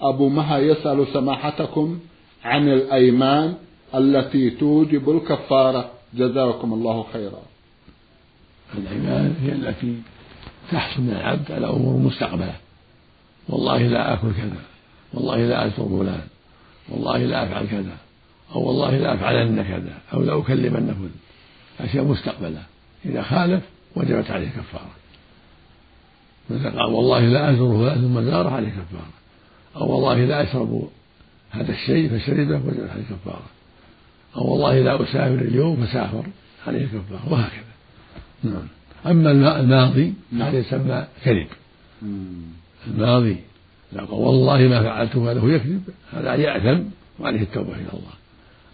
أبو 0.01 0.29
مها 0.29 0.57
يسأل 0.57 1.07
سماحتكم 1.13 1.99
عن 2.43 2.67
الأيمان 2.67 3.55
التي 3.95 4.49
توجب 4.49 5.09
الكفارة. 5.09 5.91
جزاكم 6.13 6.73
الله 6.73 7.05
خيرا. 7.13 7.41
الأيمان 8.77 9.35
هي 9.41 9.51
التي 9.51 10.01
تحصل 10.71 11.01
من 11.01 11.09
العبد 11.09 11.51
على 11.51 11.67
أمور 11.67 11.97
مستقبلة. 11.97 12.55
والله 13.49 13.77
لا 13.77 14.13
آكل 14.13 14.31
كذا. 14.37 14.61
والله 15.13 15.37
لا 15.37 15.65
أزور 15.65 16.03
فلان. 16.03 16.27
والله 16.89 17.17
لا 17.17 17.43
أفعل 17.43 17.67
كذا. 17.67 17.97
أو 18.55 18.67
والله 18.67 18.97
لا 18.97 19.13
أفعلن 19.13 19.63
كذا. 19.63 19.97
أو 20.13 20.23
لا 20.23 20.39
أكلمن 20.39 20.95
فلان 20.99 21.11
أشياء 21.89 22.03
مستقبلة. 22.03 22.63
إذا 23.05 23.21
خالف 23.21 23.63
وجبت 23.95 24.31
عليه 24.31 24.49
كفارة. 24.49 24.91
مثل 26.49 26.79
قال 26.79 26.93
والله 26.93 27.19
لا 27.19 27.51
أزور 27.51 27.77
فلان 27.77 28.01
ثم 28.01 28.21
زاره 28.21 28.49
عليه 28.49 28.69
كفارة. 28.69 29.20
أو 29.75 29.91
والله 29.91 30.25
لا 30.25 30.43
أشرب 30.43 30.89
هذا 31.51 31.71
الشيء 31.71 32.09
فشربه 32.09 32.55
وجبت 32.55 32.89
عليه 32.89 33.03
كفارة. 33.03 33.49
أو 34.35 34.51
والله 34.51 34.79
لا 34.79 35.03
أسافر 35.03 35.41
اليوم 35.41 35.85
فسافر 35.85 36.23
عليه 36.67 36.85
كفارة 36.85 37.21
وهكذا. 37.29 37.71
نعم. 38.43 38.67
أما 39.05 39.31
الماضي 39.31 40.13
نعم. 40.31 40.41
هذا 40.41 40.57
يسمى 40.57 41.05
كذب. 41.23 41.47
الماضي 42.87 43.37
لا 43.93 44.03
والله 44.11 44.57
ما 44.57 44.83
فعلته 44.83 45.31
هذا 45.31 45.39
هو 45.39 45.47
يكذب 45.47 45.83
هذا 46.13 46.35
يأثم 46.35 46.83
وعليه 47.19 47.41
التوبة 47.41 47.75
إلى 47.75 47.89
الله. 47.93 48.13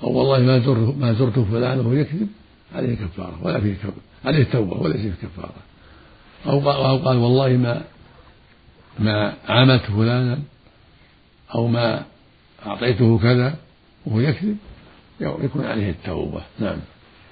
أو 0.03 0.12
والله 0.12 0.39
ما 0.39 0.60
زرت 0.60 0.97
ما 0.97 1.13
زرت 1.13 1.39
فلان 1.39 1.79
وهو 1.79 1.93
يكذب 1.93 2.27
عليه 2.75 2.95
كفارة 2.95 3.39
ولا 3.43 3.60
فيه 3.60 3.73
كفارة 3.73 3.95
عليه 4.25 4.41
التوبة 4.41 4.81
وليس 4.81 5.01
فيه 5.01 5.27
كفارة. 5.27 5.53
أو 6.45 6.71
أو 6.71 6.97
قال 6.97 7.17
والله 7.17 7.49
ما 7.49 7.81
ما 8.99 9.33
عاملت 9.47 9.81
فلانا 9.81 10.39
أو 11.55 11.67
ما 11.67 12.05
أعطيته 12.65 13.19
كذا 13.19 13.55
وهو 14.05 14.19
يكذب 14.19 14.57
يكون 15.19 15.65
عليه 15.65 15.89
التوبة. 15.89 16.41
نعم. 16.60 16.77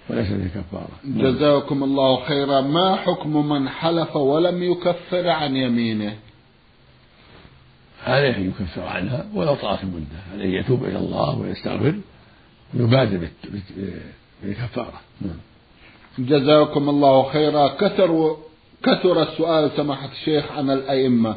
وليس 0.09 0.27
فيه 0.27 0.61
كفارة. 0.61 0.89
جزاكم 1.05 1.83
الله 1.83 2.25
خيرا. 2.25 2.61
ما 2.61 2.95
حكم 2.95 3.49
من 3.49 3.69
حلف 3.69 4.15
ولم 4.15 4.63
يكفر 4.63 5.29
عن 5.29 5.55
يمينه؟ 5.55 6.17
عليه 8.03 8.37
أن 8.37 8.47
يكفر 8.47 8.81
عنها 8.81 9.25
ولو 9.33 9.55
طالت 9.55 9.83
المدة 9.83 10.17
عليه 10.33 10.59
يتوب 10.59 10.83
إلى 10.83 10.97
الله 10.97 11.39
ويستغفر 11.39 11.95
ويبادر 12.73 13.27
بالكفارة 14.43 15.01
نعم. 15.21 15.37
جزاكم 16.19 16.89
الله 16.89 17.29
خيرا. 17.31 17.67
كثر 17.67 18.37
كثر 18.83 19.23
السؤال 19.23 19.71
سماحة 19.77 20.09
الشيخ 20.11 20.51
عن 20.51 20.69
الأئمة. 20.69 21.35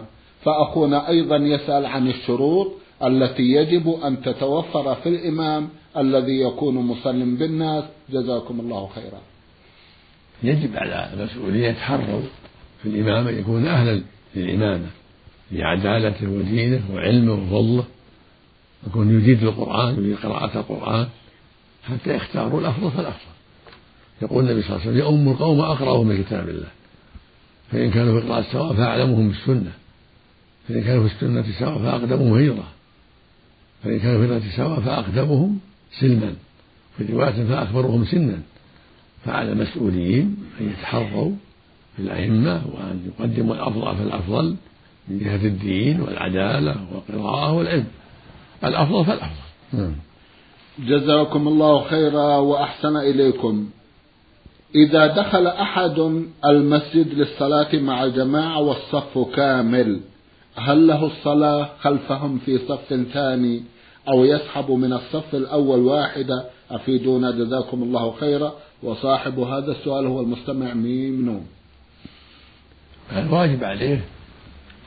فأخونا 0.49 1.09
أيضا 1.09 1.37
يسأل 1.37 1.87
عن 1.87 2.09
الشروط 2.09 2.73
التي 3.05 3.43
يجب 3.43 3.89
أن 3.89 4.23
تتوفر 4.23 4.95
في 4.95 5.09
الإمام 5.09 5.69
الذي 5.97 6.41
يكون 6.41 6.75
مسلم 6.75 7.37
بالناس. 7.37 7.85
جزاكم 8.11 8.61
الله 8.61 8.89
خيرا. 8.95 9.21
يجب 10.43 10.77
على 10.77 11.11
المسؤولين 11.15 11.65
يتحروا 11.65 12.21
في 12.83 12.89
الإمامة 12.89 13.31
يكون 13.31 13.67
أهلا 13.67 14.01
للإمامة 14.37 14.87
لعدالته 15.53 16.31
ودينه 16.31 16.83
وعلمه 16.95 17.33
وفضله. 17.33 17.85
يكون 18.87 19.21
يجيد 19.21 19.43
القرآن 19.43 19.95
يجيد 19.99 20.17
قراءة 20.17 20.59
القرآن 20.59 21.07
حتى 21.85 22.15
يختاروا 22.15 22.61
الأفضل 22.61 22.91
فالأفضل. 22.91 23.33
يقول 24.23 24.45
النبي 24.45 24.63
صلى 24.63 24.71
الله 24.71 24.81
عليه 24.81 24.91
وسلم 24.91 24.99
يؤم 24.99 25.29
القوم 25.29 25.61
أقرأهم 25.61 26.07
من 26.07 26.23
كتاب 26.23 26.49
الله 26.49 26.69
فإن 27.73 27.91
كانوا 27.91 28.21
في 28.21 28.27
القراءة 28.27 28.53
سواء 28.53 28.73
فأعلمهم 28.73 29.29
بالسنة. 29.29 29.73
فإن 30.69 30.83
كانوا 30.83 31.09
في 31.09 31.15
السنة 31.15 31.45
سواء 31.59 31.79
فأقدمهم 31.79 32.39
هجرة. 32.39 32.65
فإن 33.85 33.99
كانوا 33.99 34.19
في 34.19 34.33
الهجرة 34.33 34.57
سواء 34.57 34.81
فأقدمهم 34.81 35.59
سلما. 36.01 36.35
في 36.97 37.13
رواية 37.13 37.45
فأكبرهم 37.45 38.05
سنا. 38.05 38.39
فعلى 39.25 39.53
المسؤولين 39.53 40.37
أن 40.61 40.69
يتحروا 40.71 41.33
في 41.97 42.03
الأئمة 42.03 42.63
وأن 42.75 43.01
يقدموا 43.07 43.55
الأفضل 43.55 43.97
فالأفضل 43.97 44.57
من 45.09 45.19
جهة 45.19 45.47
الدين 45.47 46.01
والعدالة 46.01 46.77
والقراءة 46.93 47.53
والعلم. 47.53 47.87
الأفضل 48.65 49.05
فالأفضل. 49.05 49.43
نعم. 49.73 49.95
جزاكم 50.79 51.49
الله 51.49 51.85
خيرا 51.85 52.37
وأحسن 52.37 52.97
إليكم. 52.97 53.69
إذا 54.75 55.07
دخل 55.07 55.47
أحد 55.47 55.99
المسجد 56.45 57.15
للصلاة 57.15 57.77
مع 57.77 58.07
جماعة 58.07 58.61
والصف 58.61 59.19
كامل 59.35 60.01
هل 60.57 60.87
له 60.87 61.07
الصلاة 61.07 61.69
خلفهم 61.81 62.39
في 62.39 62.59
صف 62.59 62.95
ثاني 63.13 63.63
أو 64.09 64.25
يسحب 64.25 64.71
من 64.71 64.93
الصف 64.93 65.35
الأول 65.35 65.79
واحدة؟ 65.79 66.45
أفيدونا 66.71 67.31
جزاكم 67.31 67.83
الله 67.83 68.13
خيرا. 68.21 68.55
وصاحب 68.83 69.39
هذا 69.39 69.73
السؤال 69.73 70.07
هو 70.07 70.21
المستمع 70.21 70.75
ميم 70.75 71.27
نوم 71.27 71.47
الواجب 73.13 73.65
عليه 73.65 74.05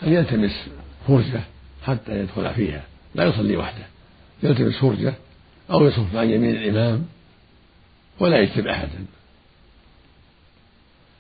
أن 0.04 0.14
يلتمس 0.14 0.68
فرجة 1.08 1.42
حتى 1.84 2.20
يدخل 2.20 2.54
فيها 2.54 2.84
لا 3.16 3.24
يصلي 3.24 3.58
وحده. 3.58 3.86
يلتمس 4.44 4.76
فرجة 4.76 5.14
أو 5.72 5.86
يصف 5.86 6.16
عن 6.16 6.30
يمين 6.30 6.56
الإمام 6.56 7.06
ولا 8.20 8.38
يكتب 8.38 8.68
أحدا. 8.68 9.06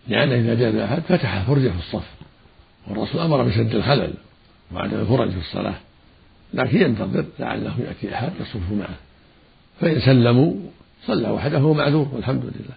لأن 0.08 0.32
إذا 0.32 0.54
جاء 0.54 0.86
أحد 0.86 1.01
فتح 1.01 1.43
فرجة 1.47 1.69
في 1.69 1.80
الصف 1.80 2.10
والرسول 2.88 3.21
أمر 3.21 3.43
بسد 3.43 3.75
الخلل. 3.75 4.13
وعدم 4.73 4.99
الفرج 4.99 5.29
في 5.29 5.39
الصلاة. 5.39 5.75
لكن 6.53 6.81
ينتظر 6.81 7.25
لعله 7.39 7.79
يأتي 7.79 8.15
أحد 8.15 8.31
يصف 8.41 8.71
معه. 8.71 8.95
فإن 9.79 9.99
سلموا 9.99 10.53
صلى 11.05 11.29
وحده 11.29 11.57
هو 11.57 11.73
معذور 11.73 12.07
والحمد 12.13 12.43
لله. 12.43 12.75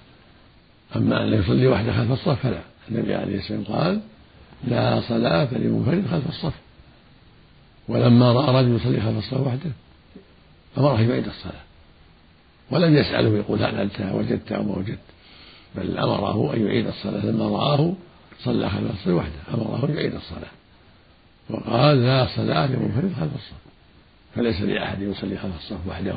أما 0.97 1.25
أن 1.25 1.33
يصلي 1.33 1.67
وحده 1.67 1.93
خلف 1.93 2.13
الصف 2.13 2.43
فلا. 2.43 2.61
النبي 2.91 3.15
عليه 3.15 3.39
الصلاة 3.39 3.59
والسلام 3.59 3.81
قال 3.81 4.01
لا 4.69 5.01
صلاة 5.01 5.55
لمنفرد 5.55 6.05
خلف 6.11 6.29
الصف. 6.29 6.55
ولما 7.89 8.33
رأى 8.33 8.63
رجل 8.63 8.77
يصلي 8.77 9.01
خلف 9.01 9.19
الصف 9.19 9.47
وحده 9.47 9.71
أمره 10.79 11.01
يعيد 11.01 11.27
الصلاة. 11.27 11.63
ولم 12.71 12.97
يسأله 12.97 13.37
يقول 13.37 13.63
هل 13.63 13.81
أنت 13.81 14.01
وجدت 14.15 14.53
أو 14.53 14.63
ما 14.63 14.77
وجدت. 14.77 14.99
بل 15.75 15.99
أمره 15.99 16.55
أن 16.55 16.67
يعيد 16.67 16.87
الصلاة. 16.87 17.27
لما 17.27 17.49
رآه 17.49 17.95
صلى 18.45 18.71
خلف 18.71 18.91
الصف 18.91 19.09
وحده 19.09 19.55
أمره 19.55 19.89
أن 19.89 19.95
يعيد 19.95 20.15
الصلاة. 20.15 20.51
وقال 21.51 22.03
لا 22.03 22.27
صلاة 22.37 22.67
لمنفرد 22.67 23.13
خلف 23.21 23.35
الصف 23.35 23.65
فليس 24.35 24.61
لأحد 24.61 25.03
يصلي 25.03 25.37
خلف 25.37 25.57
الصف 25.57 25.89
وحده 25.89 26.17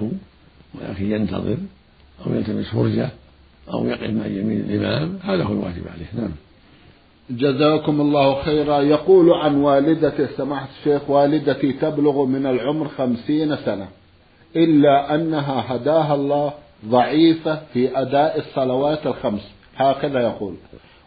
ولكن 0.75 1.11
ينتظر 1.11 1.57
أو 2.25 2.33
يلتمس 2.33 2.65
فرجة 2.65 3.09
أو 3.73 3.85
يقف 3.85 4.09
مع 4.09 4.25
يمين 4.25 4.59
الإمام 4.59 5.19
هذا 5.23 5.43
هو 5.43 5.53
الواجب 5.53 5.83
عليه. 5.87 6.21
نعم. 6.21 6.31
جزاكم 7.29 8.01
الله 8.01 8.43
خيرا. 8.43 8.81
يقول 8.81 9.33
عن 9.33 9.55
والدته 9.55 10.27
سماحة 10.37 10.67
الشيخ 10.79 11.09
والدتي 11.09 11.73
تبلغ 11.73 12.25
من 12.25 12.45
العمر 12.45 12.87
خمسين 12.87 13.55
سنة 13.55 13.87
إلا 14.55 15.15
أنها 15.15 15.75
هداها 15.75 16.15
الله 16.15 16.53
ضعيفة 16.85 17.61
في 17.73 18.01
أداء 18.01 18.39
الصلوات 18.39 19.07
الخمس. 19.07 19.41
هكذا 19.75 20.19
يقول. 20.19 20.55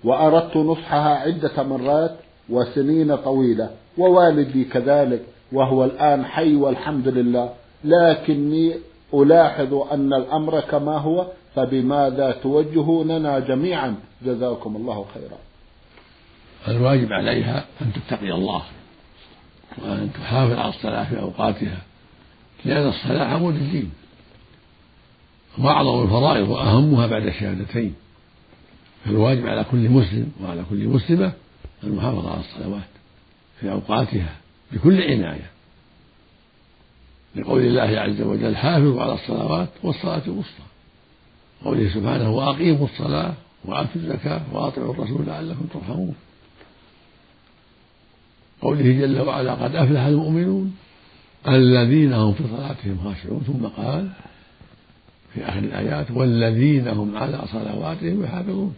وأردت 0.05 0.57
نصحها 0.57 1.15
عدة 1.15 1.63
مرات 1.63 2.17
وسنين 2.49 3.17
طويلة. 3.17 3.71
ووالدي 4.01 4.65
كذلك 4.65 5.23
وهو 5.53 5.85
الآن 5.85 6.25
حي 6.25 6.55
والحمد 6.55 7.09
لله. 7.09 7.53
لكني 7.85 8.75
ألاحظ 9.15 9.75
أن 9.75 10.13
الأمر 10.15 10.61
كما 10.61 10.99
هو 10.99 11.27
فبماذا 11.55 12.33
توجهوننا 12.43 13.39
جميعا؟ 13.39 13.95
جزاكم 14.25 14.77
الله 14.77 15.07
خيرا. 15.15 15.39
الواجب 16.69 17.13
عليها 17.13 17.65
أن 17.83 17.93
تتقي 17.93 18.33
الله 18.33 18.63
وأن 19.83 20.11
تحافظ 20.15 20.59
على 20.59 20.69
الصلاة 20.69 21.05
في 21.05 21.21
أوقاتها 21.21 21.79
لأن 22.65 22.89
الصلاة 22.89 23.25
عمود 23.25 23.55
الدين. 23.55 23.91
وأعظم 25.59 26.03
الفرائض 26.03 26.49
وأهمها 26.49 27.07
بعد 27.07 27.27
الشهادتين. 27.27 27.95
فالواجب 29.05 29.47
على 29.47 29.65
كل 29.71 29.89
مسلم 29.89 30.33
وعلى 30.45 30.65
كل 30.71 30.89
مسلمة 30.89 31.33
المحافظة 31.85 32.31
على 32.31 32.41
الصلوات. 32.41 32.90
في 33.61 33.71
أوقاتها 33.71 34.37
بكل 34.73 35.03
عناية. 35.03 35.51
لقول 37.37 37.63
الله 37.63 38.01
عز 38.01 38.21
وجل 38.21 38.57
حافظوا 38.57 39.03
على 39.03 39.15
الصلوات 39.15 39.69
والصلاة 39.83 40.23
الوسطى. 40.27 40.63
قوله 41.65 41.95
سبحانه 41.95 42.31
وأقيموا 42.31 42.87
الصلاة 42.87 43.35
وآتوا 43.65 43.97
الزكاة 43.97 44.41
وأطيعوا 44.53 44.95
الرسول 44.95 45.27
لعلكم 45.27 45.67
ترحمون. 45.75 46.15
قوله 48.63 48.83
جل 48.83 49.21
وعلا 49.21 49.55
قد 49.55 49.77
أفلح 49.77 50.01
المؤمنون 50.01 50.77
الذين 51.49 52.13
هم 52.13 52.33
في 52.33 52.45
صلاتهم 52.57 52.99
خاشعون. 53.05 53.41
ثم 53.47 53.83
قال 53.83 54.11
في 55.35 55.45
آخر 55.45 55.59
الآيات 55.59 56.11
والذين 56.11 56.89
هم 56.89 57.17
على 57.17 57.43
صلواتهم 57.53 58.25
يحافظون. 58.25 58.75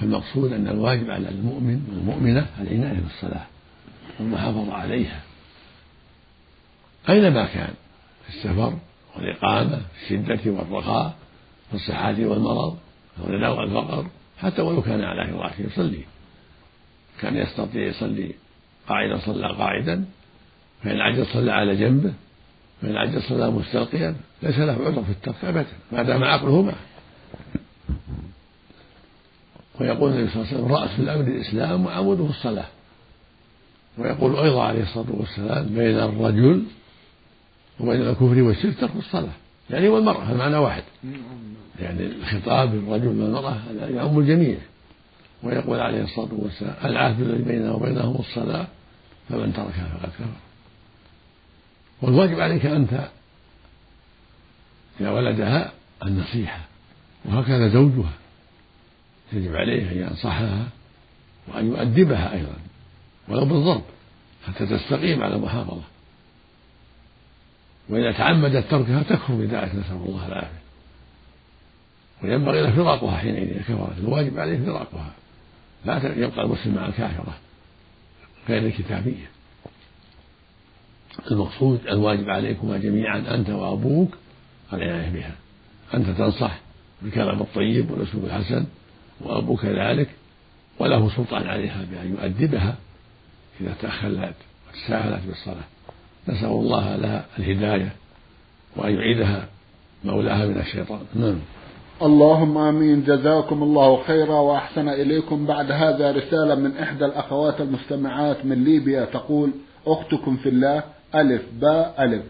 فالمقصود 0.00 0.52
أن 0.52 0.68
الواجب 0.68 1.10
على 1.10 1.28
المؤمن 1.28 1.86
والمؤمنة 1.90 2.46
العناية 2.60 3.00
بالصلاة 3.00 3.46
والمحافظة 4.20 4.74
عليها. 4.74 5.20
أينما 7.08 7.46
كان 7.46 7.74
في 8.26 8.28
السفر 8.28 8.78
والإقامة 9.16 9.76
في 9.78 10.14
الشدة 10.14 10.50
والرخاء 10.50 11.14
في 11.70 11.74
الصحة 11.74 12.24
والمرض 12.24 12.78
في 13.16 13.22
والفقر 13.32 14.06
حتى 14.38 14.62
ولو 14.62 14.82
كان 14.82 15.00
على 15.00 15.32
فراشه 15.32 15.62
يصلي. 15.62 16.04
كان 17.20 17.36
يستطيع 17.36 17.86
يصلي 17.86 18.34
قاعدا 18.88 19.18
صلى 19.18 19.46
قاعدا 19.46 20.04
فإن 20.82 21.00
عجز 21.00 21.26
صلى 21.26 21.52
على 21.52 21.76
جنبه 21.76 22.12
فإن 22.82 22.96
عجز 22.96 23.22
صلى 23.22 23.50
مستلقيا 23.50 24.16
ليس 24.42 24.58
له 24.58 24.72
عذر 24.72 25.04
في 25.04 25.10
الترك 25.10 25.44
أبدا 25.44 25.66
ما 25.92 26.02
دام 26.02 26.24
عقله 26.24 26.62
معه. 26.62 26.76
ويقول 29.80 30.12
النبي 30.12 30.30
صلى 30.30 30.42
الله 30.42 30.48
عليه 30.52 30.62
وسلم 30.62 30.72
رأس 30.72 30.98
الأمر 30.98 31.28
الإسلام 31.28 31.86
وعموده 31.86 32.24
الصلاة. 32.24 32.66
ويقول 33.98 34.36
أيضا 34.36 34.62
عليه 34.62 34.82
الصلاة 34.82 35.06
والسلام 35.10 35.66
بين 35.66 35.98
الرجل 35.98 36.64
وبين 37.80 38.00
الكفر 38.00 38.42
والشرك 38.42 38.80
ترك 38.80 38.96
الصلاة. 38.98 39.32
يعني 39.70 39.88
والمرأة 39.88 40.32
المعنى 40.32 40.56
واحد. 40.56 40.82
يعني 41.80 42.06
الخطاب 42.06 42.74
للرجل 42.74 43.06
والمرأة 43.06 43.56
يعم 43.90 44.18
الجميع. 44.18 44.56
ويقول 45.42 45.80
عليه 45.80 46.02
الصلاة 46.02 46.28
والسلام 46.32 46.74
العهد 46.84 47.20
الذي 47.20 47.42
بيننا 47.42 47.72
وبينهم 47.72 48.16
الصلاة 48.16 48.66
فمن 49.28 49.52
تركها 49.52 49.98
فقد 49.98 50.08
كفر. 50.08 50.26
والواجب 52.02 52.40
عليك 52.40 52.66
أنت 52.66 53.08
يا 55.00 55.10
ولدها 55.10 55.72
النصيحة 56.02 56.60
وهكذا 57.24 57.68
زوجها. 57.68 58.12
يجب 59.32 59.56
عليه 59.56 59.92
أن 59.92 59.98
ينصحها 60.10 60.68
وأن 61.48 61.66
يؤدبها 61.66 62.32
أيضا 62.32 62.56
ولو 63.28 63.44
بالضرب 63.44 63.82
حتى 64.46 64.66
تستقيم 64.66 65.22
على 65.22 65.34
المحافظة 65.34 65.82
وإذا 67.88 68.12
تعمدت 68.12 68.70
تركها 68.70 69.02
تكفر 69.02 69.34
بذلك 69.34 69.74
نسأل 69.74 69.96
الله 70.06 70.26
العافية. 70.26 70.60
وينبغي 72.22 72.62
له 72.62 72.70
فراقها 72.70 73.16
حينئذ 73.16 73.50
إذا 73.50 73.62
كفرت. 73.62 73.98
الواجب 73.98 74.38
عليه 74.38 74.58
فراقها. 74.66 75.12
لا 75.84 76.14
يبقى 76.16 76.44
المسلم 76.44 76.74
مع 76.74 76.86
الكافرة 76.86 77.38
غير 78.48 78.66
الكتابية. 78.66 79.30
المقصود 81.30 81.86
الواجب 81.86 82.30
عليكما 82.30 82.78
جميعا 82.78 83.34
أنت 83.34 83.50
وأبوك 83.50 84.16
العناية 84.72 85.10
بها. 85.10 85.34
أنت 85.94 86.10
تنصح 86.10 86.58
بالكلام 87.02 87.40
الطيب 87.40 87.90
والأسلوب 87.90 88.24
الحسن 88.24 88.66
وأبوك 89.20 89.60
كذلك 89.60 90.08
وله 90.78 91.10
سلطان 91.16 91.46
عليها 91.46 91.84
بأن 91.90 92.10
يؤدبها. 92.10 92.74
إذا 93.60 93.74
تخلت 93.82 94.34
وتساهلت 94.68 95.26
بالصلاة 95.26 95.64
نسأل 96.28 96.48
الله 96.48 96.96
لها 96.96 97.24
الهداية 97.38 97.92
وأن 98.76 98.94
يعيدها 98.94 99.48
مولاها 100.04 100.46
من 100.46 100.58
الشيطان. 100.58 101.00
نعم. 101.14 101.38
اللهم 102.02 102.58
آمين. 102.58 103.04
جزاكم 103.04 103.62
الله 103.62 104.02
خيرا 104.02 104.40
وأحسن 104.40 104.88
إليكم. 104.88 105.46
بعد 105.46 105.70
هذا 105.70 106.12
رسالة 106.12 106.54
من 106.54 106.76
إحدى 106.76 107.04
الأخوات 107.04 107.60
المستمعات 107.60 108.44
من 108.44 108.64
ليبيا 108.64 109.04
تقول 109.04 109.50
أختكم 109.86 110.36
في 110.36 110.48
الله 110.48 110.82
ألف 111.14 111.42
باء 111.60 111.94
ألف. 111.98 112.22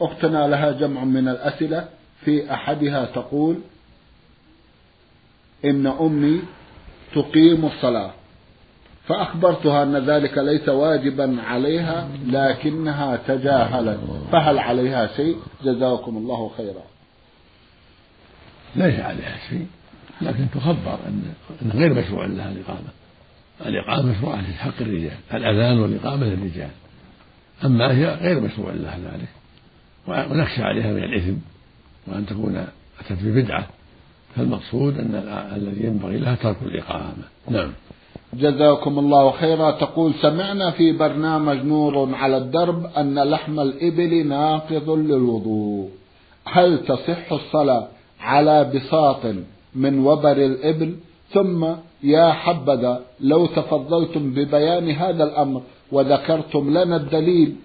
أختنا 0.00 0.48
لها 0.48 0.72
جمع 0.72 1.04
من 1.04 1.28
الأسئلة 1.28 1.88
في 2.24 2.52
أحدها 2.52 3.04
تقول 3.04 3.56
إن 5.70 5.86
أمي 5.86 6.42
تقيم 7.14 7.64
الصلاة. 7.66 8.10
فأخبرتها 9.08 9.82
أن 9.82 9.96
ذلك 9.96 10.38
ليس 10.38 10.68
واجبا 10.68 11.42
عليها 11.42 12.08
لكنها 12.26 13.16
تجاهلت. 13.16 14.00
فهل 14.32 14.58
عليها 14.58 15.06
شيء؟ 15.16 15.36
جزاكم 15.64 16.16
الله 16.16 16.50
خيرا. 16.56 16.82
ليس 18.76 19.00
عليها 19.00 19.36
شيء 19.48 19.66
لكن 20.20 20.46
تخبر 20.54 20.98
أن 21.06 21.70
غير 21.74 21.94
مشروع 21.94 22.26
لها 22.26 22.52
الإقامة. 22.52 22.88
الإقامة 23.66 24.18
مشروعة 24.18 24.42
في 24.42 24.52
حق 24.52 24.80
الرجال 24.80 25.16
الأذان 25.34 25.78
والإقامة 25.78 26.26
للرجال. 26.26 26.70
أما 27.64 27.92
هي 27.96 28.14
غير 28.14 28.40
مشروع 28.40 28.72
لها 28.72 28.98
ذلك. 28.98 29.28
ونخشى 30.06 30.62
عليها 30.62 30.92
من 30.92 31.02
الإثم 31.02 31.36
وأن 32.06 32.26
تكون 32.26 32.66
أتت 33.00 33.22
ببدعة. 33.22 33.68
فالمقصود 34.36 34.98
أن 34.98 35.14
الذي 35.56 35.86
ينبغي 35.86 36.18
لها 36.18 36.34
ترك 36.34 36.56
الإقامة. 36.62 37.24
نعم. 37.50 37.72
جزاكم 38.34 38.98
الله 38.98 39.30
خيرا. 39.30 39.70
تقول 39.70 40.14
سمعنا 40.22 40.70
في 40.70 40.92
برنامج 40.92 41.56
نور 41.64 42.14
على 42.14 42.36
الدرب 42.36 42.86
أن 42.96 43.18
لحم 43.18 43.60
الإبل 43.60 44.26
ناقض 44.26 44.90
للوضوء. 44.90 45.90
هل 46.44 46.84
تصح 46.84 47.32
الصلاة 47.32 47.88
على 48.20 48.64
بساط 48.74 49.34
من 49.74 50.06
وبر 50.06 50.36
الإبل؟ 50.36 50.96
ثم 51.30 51.66
يا 52.02 52.32
حبذا 52.32 53.02
لو 53.20 53.46
تفضلتم 53.46 54.30
ببيان 54.30 54.90
هذا 54.90 55.24
الأمر 55.24 55.62
وذكرتم 55.92 56.70
لنا 56.70 56.96
الدليل 56.96 57.56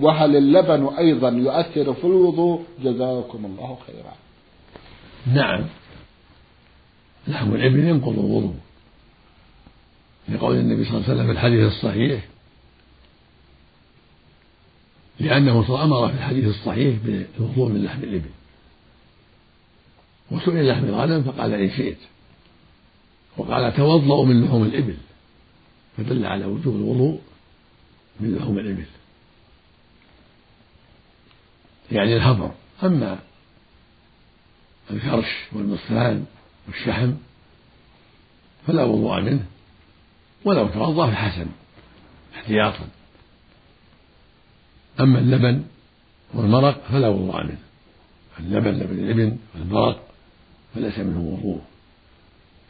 وهل 0.00 0.36
اللبن 0.36 0.88
أيضا 0.98 1.28
يؤثر 1.28 1.94
في 1.94 2.04
الوضوء؟ 2.04 2.62
جزاكم 2.84 3.44
الله 3.44 3.76
خيرا. 3.86 4.14
نعم. 5.34 5.64
لحم 7.28 7.54
الإبل 7.54 7.78
ينقض 7.78 8.18
الوضوء 8.18 8.54
لقول 10.28 10.56
النبي 10.56 10.84
صلى 10.84 10.94
الله 10.94 11.04
عليه 11.04 11.14
وسلم 11.14 11.26
في 11.26 11.32
الحديث 11.32 11.66
الصحيح 11.66 12.24
لأنه 15.20 15.82
أمر 15.84 16.08
في 16.08 16.14
الحديث 16.14 16.44
الصحيح 16.44 16.96
بالوضوء 17.04 17.68
من 17.68 17.84
لحم 17.84 18.02
الإبل. 18.02 18.30
وسئل 20.30 20.68
لحم 20.68 20.84
الغنم 20.84 21.22
فقال 21.22 21.54
إن 21.54 21.70
شئت. 21.70 21.98
وقال 23.36 23.76
توضأوا 23.76 24.26
من 24.26 24.44
لحوم 24.44 24.62
الإبل. 24.62 24.96
فدل 25.96 26.26
على 26.26 26.44
وجوب 26.44 26.76
الوضوء 26.76 27.20
من 28.20 28.36
لحوم 28.36 28.58
الإبل. 28.58 28.86
يعني 31.92 32.16
الهضر 32.16 32.54
أما 32.82 33.18
الكرش 34.90 35.36
والمصفان 35.52 36.26
والشحم 36.68 37.12
فلا 38.66 38.84
وضوء 38.84 39.20
منه. 39.20 39.46
ولو 40.44 40.68
توضأ 40.68 41.10
فحسن 41.10 41.46
احتياطا. 42.34 42.88
أما 45.00 45.18
اللبن 45.18 45.64
والمرق 46.34 46.82
فلا 46.88 47.08
وضوء 47.08 47.44
منه. 47.44 47.58
اللبن 48.38 48.70
لبن 48.70 48.98
الإبن 48.98 49.38
والمرق 49.54 50.02
فليس 50.74 50.98
منه 50.98 51.20
وضوء. 51.20 51.60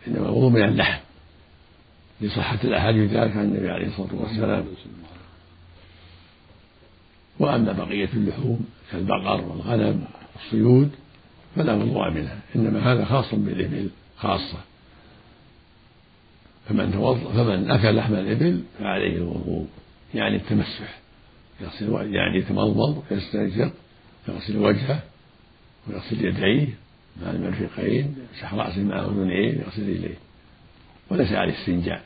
إنما 0.07 0.29
الوضوء 0.29 0.51
من 0.51 0.65
اللحم. 0.65 1.01
لصحة 2.21 2.59
الأحاديث 2.65 3.11
ذلك 3.11 3.37
عن 3.37 3.45
النبي 3.45 3.71
عليه 3.71 3.87
الصلاة 3.87 4.15
والسلام. 4.15 4.65
وأما 7.39 7.73
بقية 7.73 8.09
اللحوم 8.13 8.67
كالبقر 8.91 9.41
والغنم 9.41 10.05
والصيود 10.37 10.91
فلا 11.59 11.75
وضوء 11.75 12.11
منها 12.11 12.39
إنما 12.57 12.93
هذا 12.93 13.05
خاص 13.05 13.35
بالإبل 13.35 13.91
خاصة. 14.17 14.59
فمن 16.69 16.93
توضأ 16.93 17.33
فمن 17.33 17.71
أكل 17.71 17.97
لحم 17.97 18.15
الإبل 18.15 18.63
فعليه 18.79 19.17
الوضوء 19.17 19.67
يعني 20.15 20.37
التمسح. 20.37 20.99
يغسل 21.61 22.15
يعني 22.15 22.39
يتمضمض 22.39 23.03
ويستنشق 23.11 23.73
يغسل 24.29 24.57
وجهه 24.57 25.03
ويغسل 25.89 26.25
يديه 26.25 26.69
مع 27.23 27.31
المرفقين 27.31 28.17
يمسح 28.35 28.55
رأسه 28.55 28.83
مع 28.83 29.05
أذنيه 29.05 29.61
يغسل 29.61 29.83
رجليه. 29.83 30.19
وليس 31.11 31.33
عليه 31.33 31.55
استنجاء. 31.55 32.03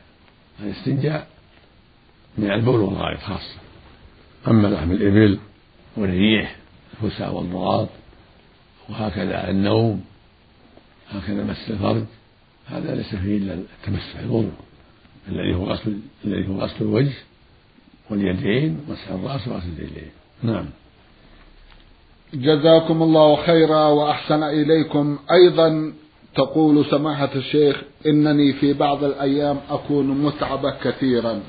الاستنجاء 0.61 1.27
من 2.39 2.51
البول 2.51 2.81
والغائط 2.81 3.21
خاصة. 3.21 3.57
أما 4.49 4.69
لحم 4.69 4.93
الإبل 4.93 5.39
والريح 5.97 6.57
الفسا 7.03 7.29
والضراط 7.29 7.89
وهكذا 8.89 9.51
النوم 9.51 10.05
هكذا 11.11 11.45
مس 11.45 11.71
الفرج 11.71 12.05
هذا 12.67 12.95
ليس 12.95 13.15
فيه 13.15 13.37
إلا 13.37 13.55
التمسح 13.55 14.19
الوضوء 14.19 14.53
الذي 15.29 15.55
هو 15.55 15.65
غسل 15.65 15.99
الذي 16.25 16.49
هو 16.49 16.59
غسل 16.61 16.85
الوجه 16.85 17.13
واليدين 18.11 18.81
ومسح 18.89 19.09
الرأس 19.11 19.49
وغسل 19.49 19.69
الرجلين. 19.79 20.11
نعم. 20.43 20.67
جزاكم 22.35 23.03
الله 23.03 23.37
خيرا 23.37 23.87
وأحسن 23.87 24.43
إليكم. 24.43 25.19
أيضا 25.33 25.93
تقول 26.35 26.87
سماحة 26.91 27.31
الشيخ 27.35 27.83
إنني 28.07 28.53
في 28.53 28.73
بعض 28.73 29.05
الأيام 29.05 29.61
أكون 29.71 30.07
متعبة 30.07 30.71
كثيرا 30.71 31.41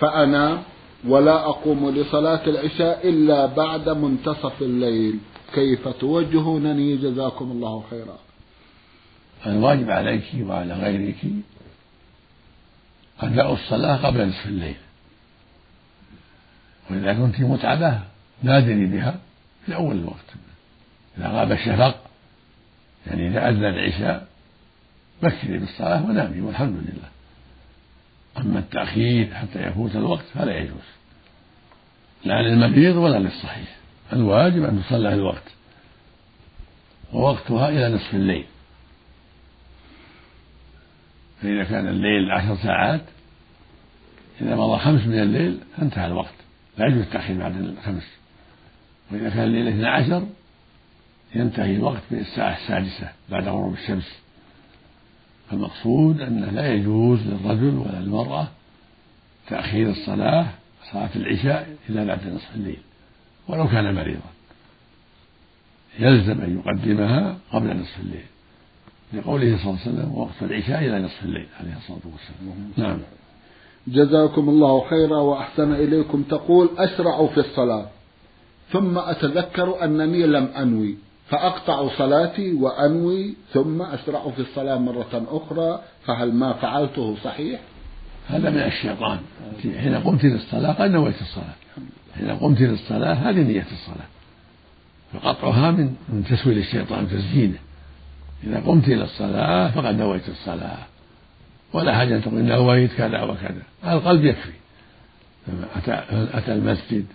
فأنام 0.00 0.62
ولا 1.08 1.48
أقوم 1.48 1.90
لصلاة 1.90 2.46
العشاء 2.46 3.08
إلا 3.08 3.46
بعد 3.46 3.88
منتصف 3.88 4.62
الليل. 4.62 5.18
كيف 5.54 5.88
توجهونني 5.88 6.96
جزاكم 6.96 7.50
الله 7.50 7.84
خيرا. 7.90 8.18
الواجب 9.46 9.90
عليك 9.90 10.24
وعلى 10.40 10.74
غيرك 10.74 11.16
أداء 13.20 13.52
الصلاة 13.52 13.96
قبل 13.96 14.28
نصف 14.28 14.46
الليل. 14.46 14.76
وإذا 16.90 17.14
كنت 17.14 17.40
متعبة 17.40 18.00
نادري 18.42 18.86
بها 18.86 19.18
في 19.66 19.74
أول 19.74 19.96
الوقت. 19.96 20.34
إذا 21.18 21.28
غاب 21.28 21.52
الشفق 21.52 22.00
يعني 23.06 23.28
إذا 23.28 23.48
أذن 23.48 23.64
العشاء 23.64 24.28
بكري 25.22 25.58
بالصلاة 25.58 26.06
ونامي 26.06 26.40
والحمد 26.40 26.76
لله. 26.76 27.08
أما 28.38 28.58
التأخير 28.58 29.34
حتى 29.34 29.62
يفوت 29.62 29.96
الوقت 29.96 30.24
فلا 30.34 30.58
يجوز. 30.58 30.88
لا 32.24 32.42
للمريض 32.42 32.96
ولا 32.96 33.18
للصحيح. 33.18 33.77
الواجب 34.12 34.64
أن 34.64 34.82
تصلى 34.82 35.08
في 35.08 35.14
الوقت. 35.14 35.42
ووقتها 37.12 37.68
إلى 37.68 37.94
نصف 37.94 38.14
الليل. 38.14 38.44
فإذا 41.42 41.64
كان 41.64 41.88
الليل 41.88 42.30
عشر 42.30 42.56
ساعات 42.56 43.00
إذا 44.40 44.56
مضى 44.56 44.78
خمس 44.78 45.06
من 45.06 45.18
الليل 45.18 45.60
انتهى 45.82 46.06
الوقت. 46.06 46.34
لا 46.78 46.86
يجوز 46.86 47.00
التأخير 47.00 47.38
بعد 47.38 47.56
الخمس. 47.56 48.06
وإذا 49.10 49.30
كان 49.30 49.44
الليل 49.44 49.68
اثنى 49.68 49.86
عشر 49.86 50.26
ينتهي 51.34 51.76
الوقت 51.76 52.02
في 52.08 52.20
الساعة 52.20 52.56
السادسة 52.56 53.12
بعد 53.28 53.48
غروب 53.48 53.74
الشمس. 53.74 54.18
فالمقصود 55.50 56.20
أنه 56.20 56.50
لا 56.50 56.72
يجوز 56.72 57.20
للرجل 57.26 57.74
ولا 57.74 58.00
للمرأة 58.00 58.48
تأخير 59.48 59.90
الصلاة 59.90 60.46
صلاة 60.92 61.10
العشاء 61.16 61.76
إلا 61.88 62.04
بعد 62.04 62.28
نصف 62.28 62.54
الليل. 62.54 62.78
ولو 63.48 63.68
كان 63.68 63.94
مريضا. 63.94 64.30
يلزم 65.98 66.40
أن 66.40 66.58
يقدمها 66.58 67.36
قبل 67.52 67.76
نصف 67.76 68.00
الليل. 68.00 68.24
لقوله 69.12 69.58
صلى 69.58 69.70
الله 69.70 69.80
عليه 69.86 69.90
وسلم 69.90 70.14
وقت 70.14 70.42
العشاء 70.42 70.78
إلى 70.78 70.98
نصف 70.98 71.24
الليل 71.24 71.46
عليه 71.60 71.76
الصلاة 71.76 72.00
والسلام. 72.04 72.72
نعم. 72.76 72.98
جزاكم 73.86 74.48
الله 74.48 74.88
خيرا 74.90 75.18
وأحسن 75.18 75.72
إليكم. 75.72 76.22
تقول 76.22 76.68
أشرع 76.78 77.26
في 77.26 77.38
الصلاة. 77.38 77.86
ثم 78.72 78.98
أتذكر 78.98 79.84
أنني 79.84 80.26
لم 80.26 80.44
أنوي 80.44 80.96
فأقطع 81.28 81.88
صلاتي 81.98 82.52
وأنوي 82.52 83.34
ثم 83.52 83.82
أشرع 83.82 84.30
في 84.30 84.42
الصلاة 84.42 84.78
مرة 84.78 85.26
أخرى 85.30 85.82
فهل 86.04 86.32
ما 86.32 86.52
فعلته 86.52 87.16
صحيح؟ 87.24 87.60
هذا 88.28 88.50
من 88.50 88.58
الشيطان. 88.58 89.18
حين 89.62 89.94
قمت 89.94 90.24
للصلاة 90.24 90.72
قد 90.72 90.90
نويت 90.90 91.20
الصلاة. 91.20 91.54
حين 92.18 92.30
قمت 92.30 92.60
للصلاة 92.60 93.14
هذه 93.14 93.42
نية 93.42 93.66
الصلاة. 93.72 94.06
فقطعها 95.12 95.70
من 95.70 95.96
من 96.08 96.24
تسويل 96.24 96.58
الشيطان 96.58 97.04
وتزيينه 97.04 97.58
إذا 98.44 98.60
قمت 98.60 98.88
إلى 98.88 99.04
الصلاة 99.04 99.70
فقد 99.70 99.98
نويت 99.98 100.28
الصلاة. 100.28 100.78
ولا 101.72 101.94
حاجة 101.96 102.16
أن 102.16 102.22
تقول 102.22 102.44
نويت 102.44 102.92
كذا 102.92 103.22
وكذا. 103.22 103.62
القلب 103.84 104.24
يكفي. 104.24 104.52
أتى, 105.76 106.02
أتى 106.34 106.52
المسجد 106.52 107.06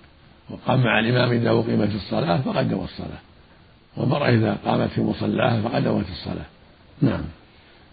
وقام 0.50 0.84
مع 0.84 1.00
الإمام 1.00 1.32
إذا 1.32 1.50
أقيمت 1.50 1.96
الصلاة 1.96 2.38
فقد 2.38 2.72
نوى 2.72 2.84
الصلاة. 2.84 3.22
والمرأة 3.98 4.30
إذا 4.30 4.58
قامت 4.66 4.90
في 4.90 5.02
مصلاها 5.02 5.62
فقد 5.62 5.84
نوت 5.84 6.10
الصلاة. 6.12 6.46
نعم. 7.02 7.22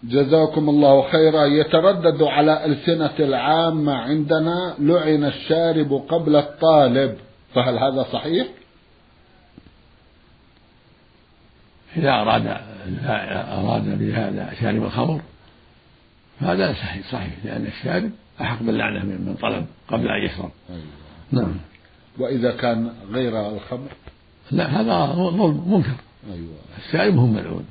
جزاكم 0.03 0.69
الله 0.69 1.11
خيرا. 1.11 1.45
يتردد 1.45 2.21
على 2.23 2.65
ألسنة 2.65 3.15
العامة 3.19 3.93
عندنا 3.93 4.75
لعن 4.79 5.23
الشارب 5.23 5.93
قبل 6.09 6.35
الطالب. 6.35 7.17
فهل 7.53 7.77
هذا 7.77 8.03
صحيح؟ 8.13 8.47
إذا 11.97 12.09
أراد 12.09 12.47
أراد 13.49 13.99
بهذا 13.99 14.53
شارب 14.61 14.83
الخمر 14.83 15.21
فهذا 16.39 16.73
صحيح 16.73 17.11
صحيح 17.11 17.33
لأن 17.45 17.65
الشارب 17.65 18.11
أحق 18.41 18.63
باللعنة 18.63 19.05
من 19.05 19.35
طلب 19.41 19.65
قبل 19.87 20.07
أن 20.07 20.25
يشرب. 20.25 20.51
أيوة. 20.69 20.81
نعم. 21.31 21.55
وإذا 22.19 22.51
كان 22.51 22.93
غير 23.11 23.49
الخمر؟ 23.49 23.89
لا 24.51 24.81
هذا 24.81 25.15
منكر. 25.67 25.95
أيوة. 26.33 26.55
الشارب 26.87 27.17
هم 27.17 27.33
ملعون 27.33 27.65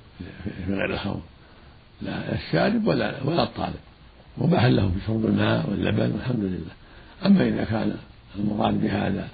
في 0.66 0.72
غير 0.72 0.94
الخمر. 0.94 1.20
لا 2.02 2.34
الشارب 2.34 2.86
ولا 2.86 3.14
ولا 3.24 3.42
الطالب. 3.42 3.80
مباح 4.38 4.64
له 4.64 4.82
في 4.88 5.06
شرب 5.06 5.24
الماء 5.24 5.70
واللبن 5.70 6.12
والحمد 6.12 6.44
لله. 6.44 6.74
أما 7.26 7.48
إذا 7.48 7.64
كان 7.64 7.96
المراد 8.38 8.80
بهذا 8.80 9.28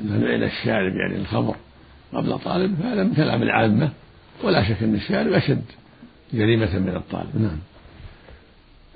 أنه 0.00 0.16
لعن 0.16 0.42
الشارب 0.42 0.92
يعني 0.96 1.16
الخمر 1.16 1.56
قبل 2.14 2.38
طالب 2.38 2.74
فهذا 2.82 3.02
من 3.02 3.14
كلام 3.14 3.42
العامة. 3.42 3.88
ولا 4.44 4.64
شك 4.64 4.82
أن 4.82 4.94
الشارب 4.94 5.32
أشد 5.32 5.62
جريمة 6.32 6.78
من 6.78 6.96
الطالب. 6.96 7.30
نعم. 7.34 7.58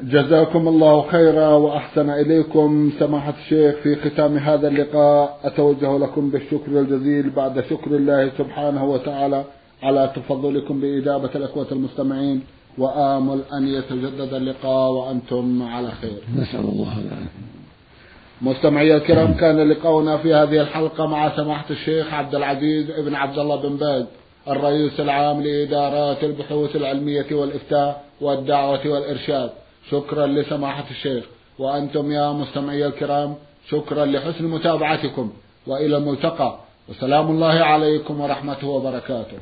جزاكم 0.01 0.69
الله 0.69 1.11
خيرا 1.11 1.49
وأحسن 1.49 2.11
إليكم 2.11 2.93
سماحة 2.99 3.35
الشيخ 3.45 3.75
في 3.83 3.97
ختام 3.97 4.37
هذا 4.39 4.69
اللقاء. 4.69 5.41
أتوجه 5.45 5.99
لكم 5.99 6.31
بالشكر 6.31 6.81
الجزيل 6.81 7.31
بعد 7.31 7.65
شكر 7.71 7.97
الله 7.97 8.31
سبحانه 8.39 8.85
وتعالى 8.85 9.45
على 9.83 10.13
تفضلكم 10.17 10.81
بإجابة 10.81 11.31
الإخوة 11.35 11.67
المستمعين. 11.73 12.43
وآمل 12.79 13.41
أن 13.53 13.69
يتجدد 13.69 14.35
اللقاء 14.35 14.91
وأنتم 14.91 15.63
على 15.63 15.91
خير. 15.91 16.19
نسأل 16.37 16.61
الله 16.61 16.93
العافية. 16.99 17.47
مستمعي 18.43 18.97
الكرام 18.97 19.35
كان 19.35 19.69
لقاؤنا 19.71 20.17
في 20.17 20.35
هذه 20.35 20.61
الحلقة 20.61 21.07
مع 21.07 21.37
سماحة 21.37 21.71
الشيخ 21.71 22.15
عبد 22.15 22.35
العزيز 22.35 22.91
ابن 22.91 23.15
عبد 23.15 23.39
الله 23.39 23.57
بن 23.57 23.77
باز 23.77 24.05
الرئيس 24.49 25.01
العام 25.01 25.43
لإدارات 25.43 26.25
البحوث 26.25 26.77
العلمية 26.77 27.27
والإفتاء 27.33 28.05
والدعوة 28.21 28.89
والإرشاد. 28.89 29.51
شكرا 29.91 30.27
لسماحة 30.27 30.85
الشيخ. 30.91 31.25
وأنتم 31.59 32.13
يا 32.13 32.33
مستمعي 32.33 32.87
الكرام 32.87 33.35
شكرا 33.71 34.05
لحسن 34.05 34.45
متابعتكم. 34.45 35.33
وإلى 35.67 35.97
الملتقى. 35.97 36.59
وسلام 36.89 37.31
الله 37.31 37.55
عليكم 37.73 38.21
ورحمته 38.21 38.67
وبركاته. 38.67 39.39